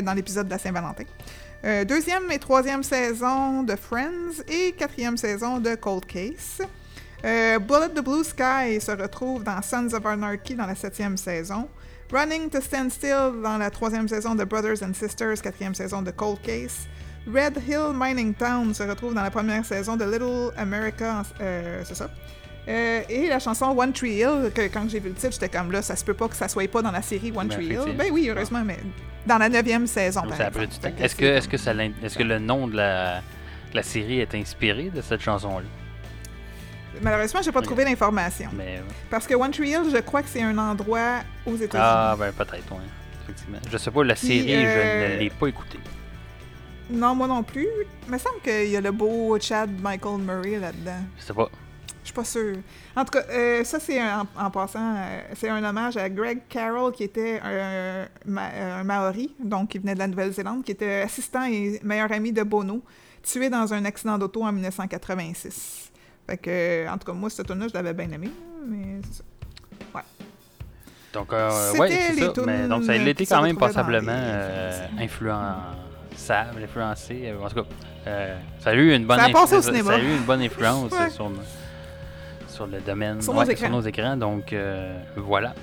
[0.03, 1.05] dans l'épisode de la Saint-Valentin.
[1.85, 6.59] Deuxième et troisième saison de Friends et quatrième saison de Cold Case.
[7.23, 11.69] Bullet the Blue Sky se retrouve dans Sons of Anarchy dans la septième saison.
[12.10, 16.12] Running to Stand Still dans la troisième saison de Brothers and Sisters, quatrième saison de
[16.12, 16.88] Cold Case.
[17.28, 21.95] Red Hill Mining Town se retrouve dans la première saison de Little America, euh, c'est
[21.95, 22.10] ça.
[22.70, 25.72] Euh, et la chanson One Tree Hill, que quand j'ai vu le titre, j'étais comme
[25.72, 27.68] là, ça se peut pas que ça soit pas dans la série One Ben, Tree
[27.68, 27.95] Hill.
[27.97, 28.78] Ben oui, heureusement, mais
[29.26, 30.22] dans la neuvième saison.
[30.22, 30.84] Donc, par ça a pris exemple.
[30.84, 30.97] du temps.
[30.97, 33.18] Fait Est-ce que, c'est est-ce, que est-ce que le nom de la,
[33.72, 35.66] de la série est inspiré de cette chanson-là?
[37.01, 38.49] Malheureusement, j'ai pas trouvé l'information.
[38.53, 41.77] Mais, Parce que One Tree Hill, je crois que c'est un endroit aux États-Unis.
[41.77, 42.83] ah, ben peut-être, oui.
[43.23, 43.57] Effectivement.
[43.69, 45.79] Je sais pas, la Puis, série, je euh, ne l'ai pas écoutée.
[46.89, 47.67] Non, moi non plus.
[48.05, 51.01] Il me semble qu'il y a le beau Chad Michael Murray là-dedans.
[51.19, 51.49] Je sais pas.
[52.03, 52.55] Je suis pas sûre.
[52.95, 56.39] En tout cas, euh, ça, c'est en, en passant, euh, c'est un hommage à Greg
[56.47, 58.05] Carroll, qui était un,
[58.37, 62.43] un Maori, donc qui venait de la Nouvelle-Zélande, qui était assistant et meilleur ami de
[62.43, 62.81] Bono,
[63.23, 65.86] tué dans un accident d'auto en 1986.
[66.30, 68.30] Fait que, en tout cas, moi, cette tune-là, je l'avais bien aimé,
[68.67, 69.23] mais c'est ça.
[71.13, 72.34] Donc, euh, ouais, c'est ça.
[72.45, 77.21] Mais, donc, ça a été quand même passablement euh, influençable, influencé.
[77.25, 77.67] euh, En tout cas,
[78.07, 79.91] euh, ça a eu une bonne Ça a passé au influ- cinéma.
[79.91, 81.09] ça a eu une bonne influence Ouais.
[81.09, 81.32] sur,
[82.49, 83.65] sur le domaine, Sur ouais, nos écrans.
[83.67, 84.17] sur nos écrans.
[84.17, 84.53] Donc,
[85.15, 85.53] voilà.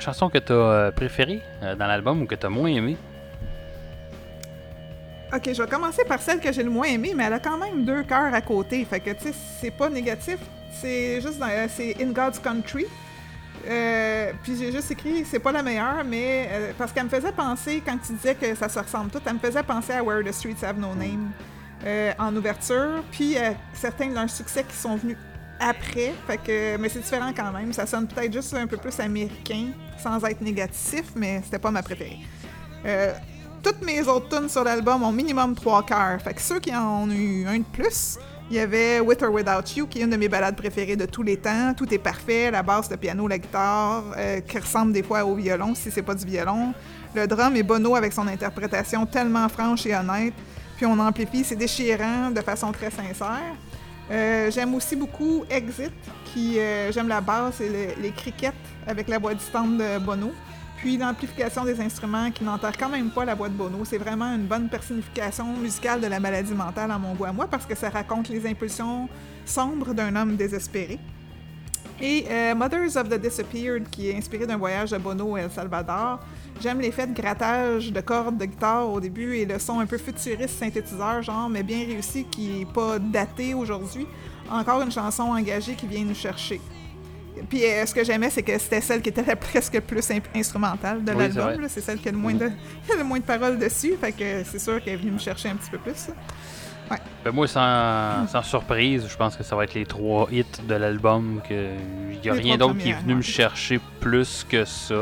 [0.00, 1.42] Chanson que tu as préférée
[1.78, 2.96] dans l'album ou que tu as moins aimée?
[5.34, 7.58] Ok, je vais commencer par celle que j'ai le moins aimée, mais elle a quand
[7.58, 8.84] même deux cœurs à côté.
[8.86, 10.38] Fait que, tu sais, c'est pas négatif.
[10.72, 12.86] C'est juste, dans- c'est In God's Country.
[13.68, 17.32] Euh, puis j'ai juste écrit, c'est pas la meilleure, mais euh, parce qu'elle me faisait
[17.32, 20.24] penser, quand tu disais que ça se ressemble tout, elle me faisait penser à Where
[20.24, 21.30] the Streets Have No Name
[21.84, 25.16] euh, en ouverture, puis euh, certains de leurs succès qui sont venus
[25.60, 26.14] après.
[26.26, 27.72] Fait que, mais c'est différent quand même.
[27.74, 29.66] Ça sonne peut-être juste un peu plus américain,
[30.02, 32.20] sans être négatif, mais c'était pas ma préférée.
[33.62, 36.20] Toutes mes autres tunes sur l'album ont minimum trois cœurs.
[36.22, 38.18] Fait que ceux qui en ont eu un de plus,
[38.50, 41.06] il y avait With or Without You, qui est une de mes balades préférées de
[41.06, 41.74] tous les temps.
[41.76, 45.34] Tout est parfait, la basse, le piano, la guitare, euh, qui ressemble des fois au
[45.34, 46.72] violon, si c'est pas du violon.
[47.14, 50.34] Le drum et Bono avec son interprétation tellement franche et honnête.
[50.76, 53.54] Puis on amplifie, c'est déchirant de façon très sincère.
[54.10, 55.92] Euh, j'aime aussi beaucoup Exit,
[56.32, 58.54] qui euh, j'aime la basse et le- les criquettes
[58.86, 60.30] avec la voix distante de Bono.
[60.78, 63.84] Puis l'amplification des instruments qui n'enterre quand même pas la voix de Bono.
[63.84, 67.48] C'est vraiment une bonne personnification musicale de la maladie mentale à mon goût à moi
[67.48, 69.08] parce que ça raconte les impulsions
[69.44, 71.00] sombres d'un homme désespéré.
[72.00, 75.50] Et euh, Mothers of the Disappeared, qui est inspiré d'un voyage de Bono à El
[75.50, 76.20] Salvador.
[76.60, 79.98] J'aime l'effet de grattage de cordes de guitare au début et le son un peu
[79.98, 84.06] futuriste synthétiseur, genre, mais bien réussi, qui est pas daté aujourd'hui.
[84.48, 86.60] Encore une chanson engagée qui vient nous chercher.
[87.48, 90.18] Puis euh, ce que j'aimais, c'est que c'était celle qui était la presque plus in-
[90.34, 91.66] instrumentale de Oui, l'album.
[91.68, 92.50] C'est celle qui a le moins, de,
[92.96, 93.94] le moins de paroles dessus.
[94.00, 96.08] Fait que c'est sûr qu'elle est venue me chercher un petit peu plus.
[97.24, 100.74] Ben, moi, sans, sans surprise, je pense que ça va être les trois hits de
[100.74, 101.42] l'album.
[101.50, 101.56] Il
[102.22, 104.94] n'y a Les rien d'autre qui est venu me chercher plus que ça.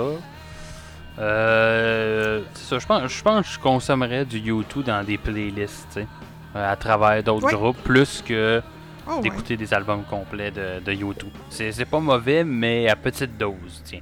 [1.18, 6.72] Euh, ça, je pense, je pense que je consommerais du YouTube dans des playlists, euh,
[6.72, 7.52] à travers d'autres Ouais.
[7.52, 8.60] groupes, plus que
[9.08, 9.22] Oh, ouais.
[9.22, 11.32] d'écouter des albums complets de, de YouTube.
[11.48, 14.00] C'est pas mauvais, mais à petite dose, tiens.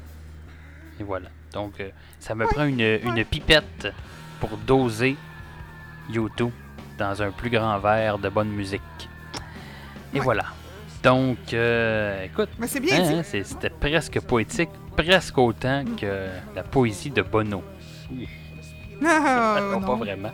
[0.99, 1.29] Et voilà.
[1.53, 3.93] Donc, euh, ça me prend une, une pipette
[4.41, 5.17] pour doser
[6.11, 6.51] YouTube
[6.99, 8.81] dans un plus grand verre de bonne musique.
[10.13, 10.25] Et Ouais.
[10.25, 10.45] voilà.
[11.03, 17.63] Donc, euh, écoute, hein, hein, c'était presque poétique, presque autant que la poésie de Bono.
[19.05, 19.87] Ah, non, non.
[19.87, 20.31] pas vraiment.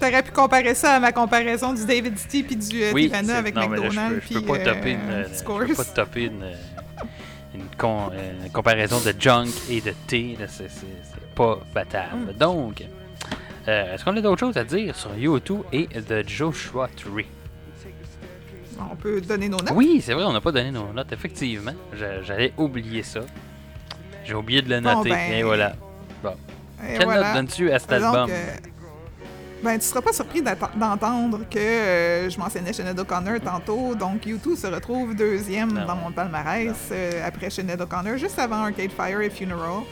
[0.00, 3.38] T'aurais pu comparer ça à ma comparaison du David City puis du euh, Oui, Tivana
[3.38, 5.24] avec non, mais là, je McDonald's peux- je peux puis pas topper une, euh, euh,
[5.24, 6.52] je peux pas une, euh,
[7.54, 8.10] une, con-
[8.44, 10.36] une comparaison de junk et de thé.
[10.48, 10.68] C'est
[11.34, 12.32] pas battable.
[12.34, 12.38] Mm.
[12.38, 12.84] Donc,
[13.68, 17.26] euh, est-ce qu'on a d'autres choses à dire sur U2 et The Joshua Tree?
[18.78, 19.72] On peut donner nos notes?
[19.74, 21.72] Oui, c'est vrai, on n'a pas donné nos notes, effectivement.
[22.22, 23.20] J'allais oublier ça.
[24.26, 25.08] J'ai oublié de le Bon, noter.
[25.10, 25.72] ben, Et voilà.
[26.86, 27.22] Et Quelle voilà.
[27.28, 28.28] note donnes-tu à cet Donc, album?
[28.30, 28.46] euh,
[29.66, 33.94] ben, tu seras pas surpris d'entendre que euh, je mentionnais Sinead O'Connor tantôt.
[33.94, 35.86] Donc, U2 se retrouve deuxième Non.
[35.86, 39.82] dans mon palmarès euh, après Sinead O'Connor, juste avant Arcade Fire et Funeral.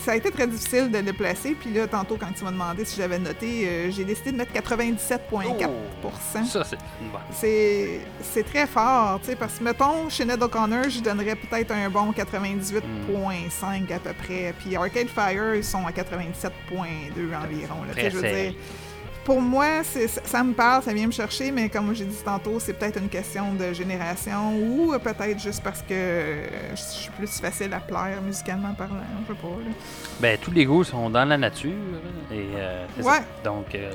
[0.00, 1.54] Ça a été très difficile de le placer.
[1.54, 4.52] Puis là, tantôt, quand tu m'as demandé si j'avais noté, euh, j'ai décidé de mettre
[4.52, 11.36] 97,4% Ça, c'est c'est très fort, tu sais, parce que, mettons, Sinead O'Connor, je donnerais
[11.36, 14.52] peut-être un bon 98.5 à peu près.
[14.58, 17.76] Puis Arcade Fire, ils sont à 97.2 environ.
[17.86, 18.54] Là, je veux dire,
[19.24, 22.60] pour moi, c'est- ça, me parle, ça vient me chercher, mais comme j'ai dit tantôt,
[22.60, 26.46] c'est peut-être une question de génération ou euh, peut-être juste parce que euh,
[26.76, 28.96] je suis plus facile à plaire musicalement parlant,
[29.28, 29.48] je sais pas.
[29.48, 29.74] là.
[30.20, 31.70] Ben, tous les goûts sont dans la nature.
[32.30, 33.10] Et, euh, c'est ça.
[33.12, 33.18] Ouais.
[33.42, 33.90] Donc, euh,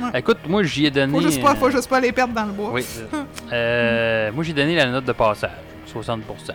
[0.00, 0.18] Ouais.
[0.20, 1.12] écoute, moi, j'y ai donné.
[1.12, 2.70] Faut juste pas, euh, faut juste pas les perdre dans le bois.
[2.72, 2.84] Oui.
[3.12, 5.50] euh, euh, moi, j'ai donné la note de passage,
[5.92, 6.54] 60%.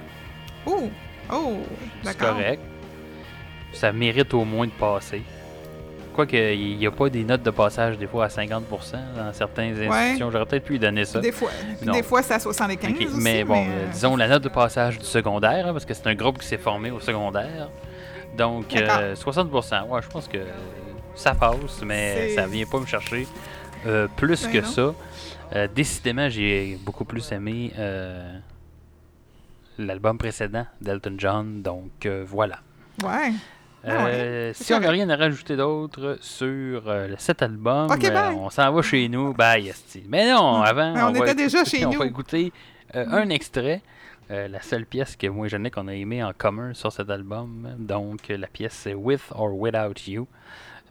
[0.65, 0.89] Oh,
[1.31, 1.57] oh,
[2.03, 2.35] C'est d'accord.
[2.35, 2.61] correct.
[3.73, 5.21] Ça mérite au moins de passer.
[6.17, 8.63] Quoique, il n'y a pas des notes de passage des fois à 50%
[9.15, 10.31] dans certaines institutions.
[10.31, 11.19] J'aurais peut-être pu lui donner ça.
[11.19, 11.51] Des fois,
[11.85, 11.93] Non.
[11.93, 14.49] des fois c'est à 75 Ok, aussi, mais bon, mais, euh, disons la note de
[14.49, 17.69] passage du secondaire, hein, parce que c'est un groupe qui s'est formé au secondaire.
[18.35, 20.39] Donc, euh, 60%, ouais, je pense que
[21.13, 23.27] ça passe, mais ça vient pas me chercher
[23.85, 24.71] euh, plus Ben que non.
[24.71, 24.93] ça.
[25.55, 28.39] Euh, décidément, j'ai beaucoup plus aimé euh,
[29.77, 32.57] l'album précédent d'Elton John, donc voilà.
[33.03, 33.31] Ouais.
[33.83, 38.03] Ah ouais, Euh, si on n'a rien à rajouter d'autre sur euh, cet album, Ok,
[38.03, 39.33] euh, on s'en va chez nous.
[39.33, 40.03] Bye, esti.
[40.07, 40.63] Mais non, Mm.
[40.63, 41.99] avant, Mais on va était écouter- déjà chez on nous.
[41.99, 42.51] va écouter
[42.95, 43.81] euh, un extrait.
[44.29, 47.09] euh, la seule pièce que moi et Jeannick qu'on a aimé en commun sur cet
[47.09, 47.75] album.
[47.79, 50.27] Donc, euh, la pièce c'est With or Without You.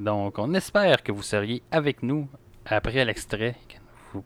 [0.00, 2.28] Donc, on espère que vous seriez avec nous
[2.64, 3.54] après l'extrait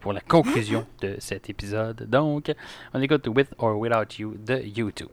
[0.01, 2.07] pour la conclusion de cet épisode.
[2.09, 2.53] Donc,
[2.95, 5.09] on écoute With or Without You de YouTube.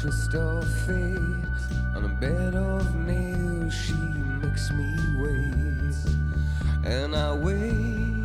[0.00, 1.18] Twist of fate.
[1.96, 3.94] On a bed of nails, she
[4.42, 5.96] makes me wait.
[6.84, 8.24] And I wait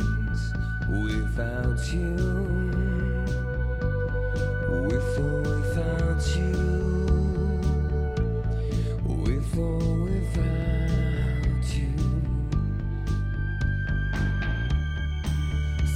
[0.88, 2.14] without you.
[4.86, 6.52] With or without you.
[9.24, 11.96] With or without you.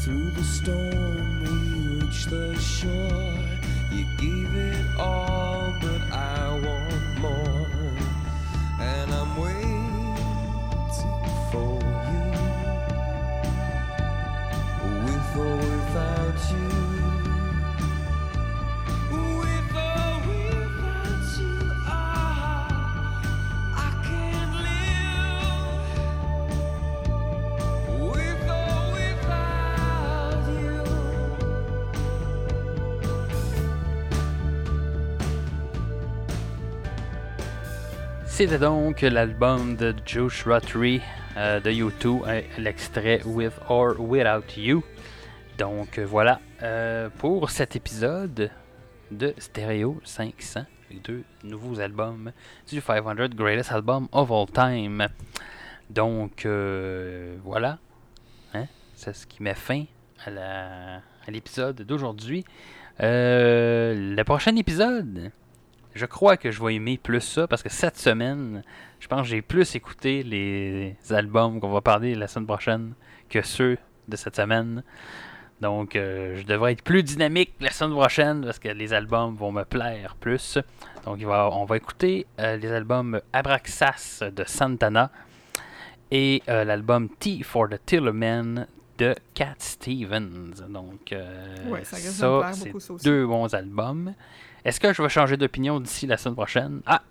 [0.03, 3.39] Through the storm, we reach the shore.
[3.91, 5.28] You gave it all,
[38.39, 41.01] C'était donc l'album de Josh Rotary
[41.37, 44.85] euh, de U2, euh, l'extrait With or Without You.
[45.59, 46.39] Donc euh, voilà
[47.19, 48.49] pour cet épisode
[49.11, 52.31] de Stereo 500 avec deux nouveaux albums
[52.71, 55.09] du 500 Greatest Album of All Time.
[55.91, 56.47] Donc
[57.43, 57.79] voilà,
[58.55, 58.67] Hein?
[58.95, 59.83] c'est ce qui met fin
[60.25, 62.45] à l'épisode d'aujourd'hui.
[63.01, 65.33] Le prochain épisode,
[65.99, 68.63] je crois que je vais aimer plus ça parce que cette semaine,
[69.01, 72.95] je pense que j'ai plus écouté les albums qu'on va parler la semaine prochaine
[73.29, 73.77] que ceux
[74.09, 74.83] de cette semaine.
[75.61, 79.51] Donc, euh, je devrais être plus dynamique la semaine prochaine parce que les albums vont
[79.51, 80.57] me plaire plus.
[81.05, 85.11] Donc, va- on va écouter euh, les albums Abraxas de Santana
[86.11, 88.67] et euh, l'album T for the Tillerman
[88.99, 90.53] de Cat Stevens.
[90.69, 91.97] Donc, euh, Ouais, ça
[92.53, 94.15] c'est deux bons albums.
[94.65, 96.81] Est-ce que je vais changer d'opinion d'ici la semaine prochaine?
[96.87, 97.03] Ah!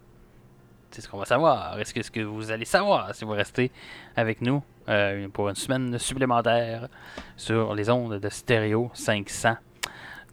[0.92, 1.80] C'est ce qu'on va savoir.
[1.80, 3.72] Est-ce que, que vous allez savoir si vous restez
[4.16, 6.88] avec nous euh, pour une semaine supplémentaire
[7.36, 9.56] sur les ondes de Stéréo 500?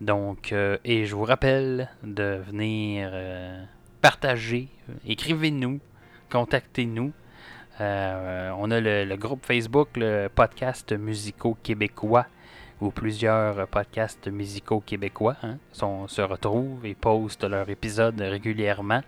[0.00, 3.64] Donc, euh, et je vous rappelle de venir euh,
[4.00, 4.68] partager,
[5.06, 5.80] écrivez-nous,
[6.30, 7.12] contactez-nous.
[7.80, 12.26] On a le, le groupe Facebook, le podcast musicaux québécois,
[12.81, 19.01] où plusieurs podcasts musicaux québécois hein, sont- se retrouvent et postent leurs épisodes régulièrement.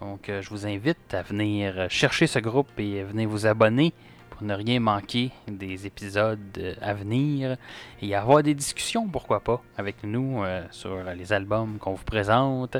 [0.00, 3.92] Donc, euh, je vous invite à venir chercher ce groupe et venir vous abonner
[4.30, 7.56] pour ne rien manquer des épisodes euh, à venir
[8.00, 12.78] et avoir des discussions, pourquoi pas, avec nous euh, sur les albums qu'on vous présente.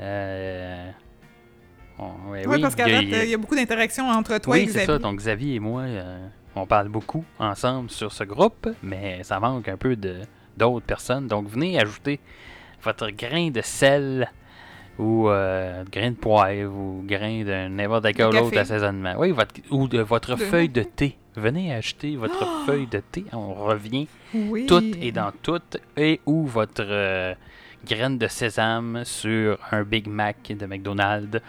[0.00, 0.90] Euh,
[2.28, 4.78] ouais, Oui, parce qu'à il y a- y, beaucoup d'interactions entre toi et oui, c'est
[4.80, 4.86] Xavier.
[4.86, 4.98] ça.
[4.98, 6.26] Donc, Xavier et moi, euh,
[6.56, 10.20] on parle beaucoup ensemble sur ce groupe, mais ça manque un peu de
[10.56, 11.26] d'autres personnes.
[11.26, 12.20] Donc, venez ajouter
[12.82, 14.30] votre grain de sel
[14.98, 19.14] ou euh, grain de poivre ou grain de n'importe quel autre assaisonnement.
[19.18, 21.16] Oui, votre, ou de votre De- feuille de thé.
[21.36, 23.24] Venez acheter votre feuille de thé.
[23.32, 24.06] On revient.
[24.32, 24.66] Oui.
[24.66, 25.60] Tout est dans tout.
[25.96, 27.34] Et ou votre euh,
[27.84, 31.40] graine de sésame sur un Big Mac de McDonald's.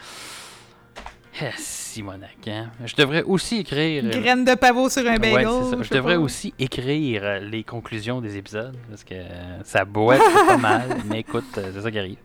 [1.41, 2.71] Eh, Simonac, hein?
[2.85, 4.03] Je devrais aussi écrire...
[4.05, 5.47] euh, Graine de pavot sur un bagel.
[5.47, 5.83] Ouais, c'est ça.
[5.83, 6.21] je devrais pas.
[6.21, 9.15] aussi écrire euh, les conclusions des épisodes parce que
[9.63, 12.17] ça boite pas mal, mais écoute, euh, c'est ça qui arrive.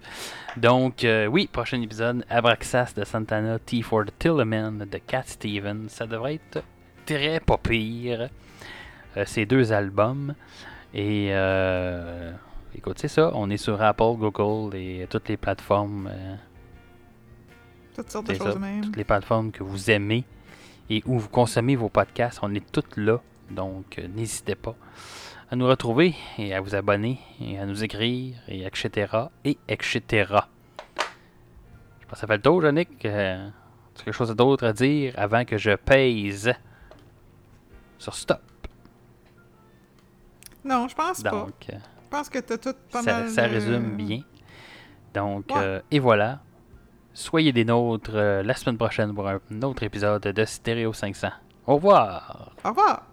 [0.56, 5.88] Donc, euh, oui, prochain épisode Abraxas de Santana, T for the Tillerman de Cat Stevens.
[5.88, 6.64] Ça devrait être
[7.06, 8.28] très pas pire,
[9.16, 10.34] euh, ces deux albums.
[10.92, 12.32] Et euh,
[12.76, 13.30] écoute, c'est ça.
[13.34, 16.11] On est sur Apple, Google et toutes les plateformes.
[17.95, 18.82] Toutes sortes de choses ça, même.
[18.82, 20.24] toutes les plateformes que vous aimez
[20.88, 22.38] et où vous consommez vos podcasts.
[22.43, 23.20] On est toutes là.
[23.51, 24.74] Donc, euh, n'hésitez pas
[25.51, 29.12] à nous retrouver et à vous abonner et à nous écrire et etc.
[29.45, 30.01] et etc.
[30.28, 30.36] Je
[32.07, 33.05] pense que ça fait le tour, Yannick.
[33.05, 33.49] Euh,
[33.95, 36.53] tu as quelque chose d'autre à dire avant que je pèse
[37.99, 38.41] sur stop?
[40.64, 41.34] Non, je pense pas.
[41.34, 43.30] Euh, Je pense que t'as tout pas ça, mal.
[43.30, 44.22] ça résume bien.
[45.14, 45.57] Donc, Ouais.
[45.59, 46.41] euh, et voilà.
[47.21, 51.29] Soyez des nôtres euh, la semaine prochaine pour un autre épisode de Stereo 500.
[51.66, 52.53] Au revoir!
[52.64, 53.09] Au revoir.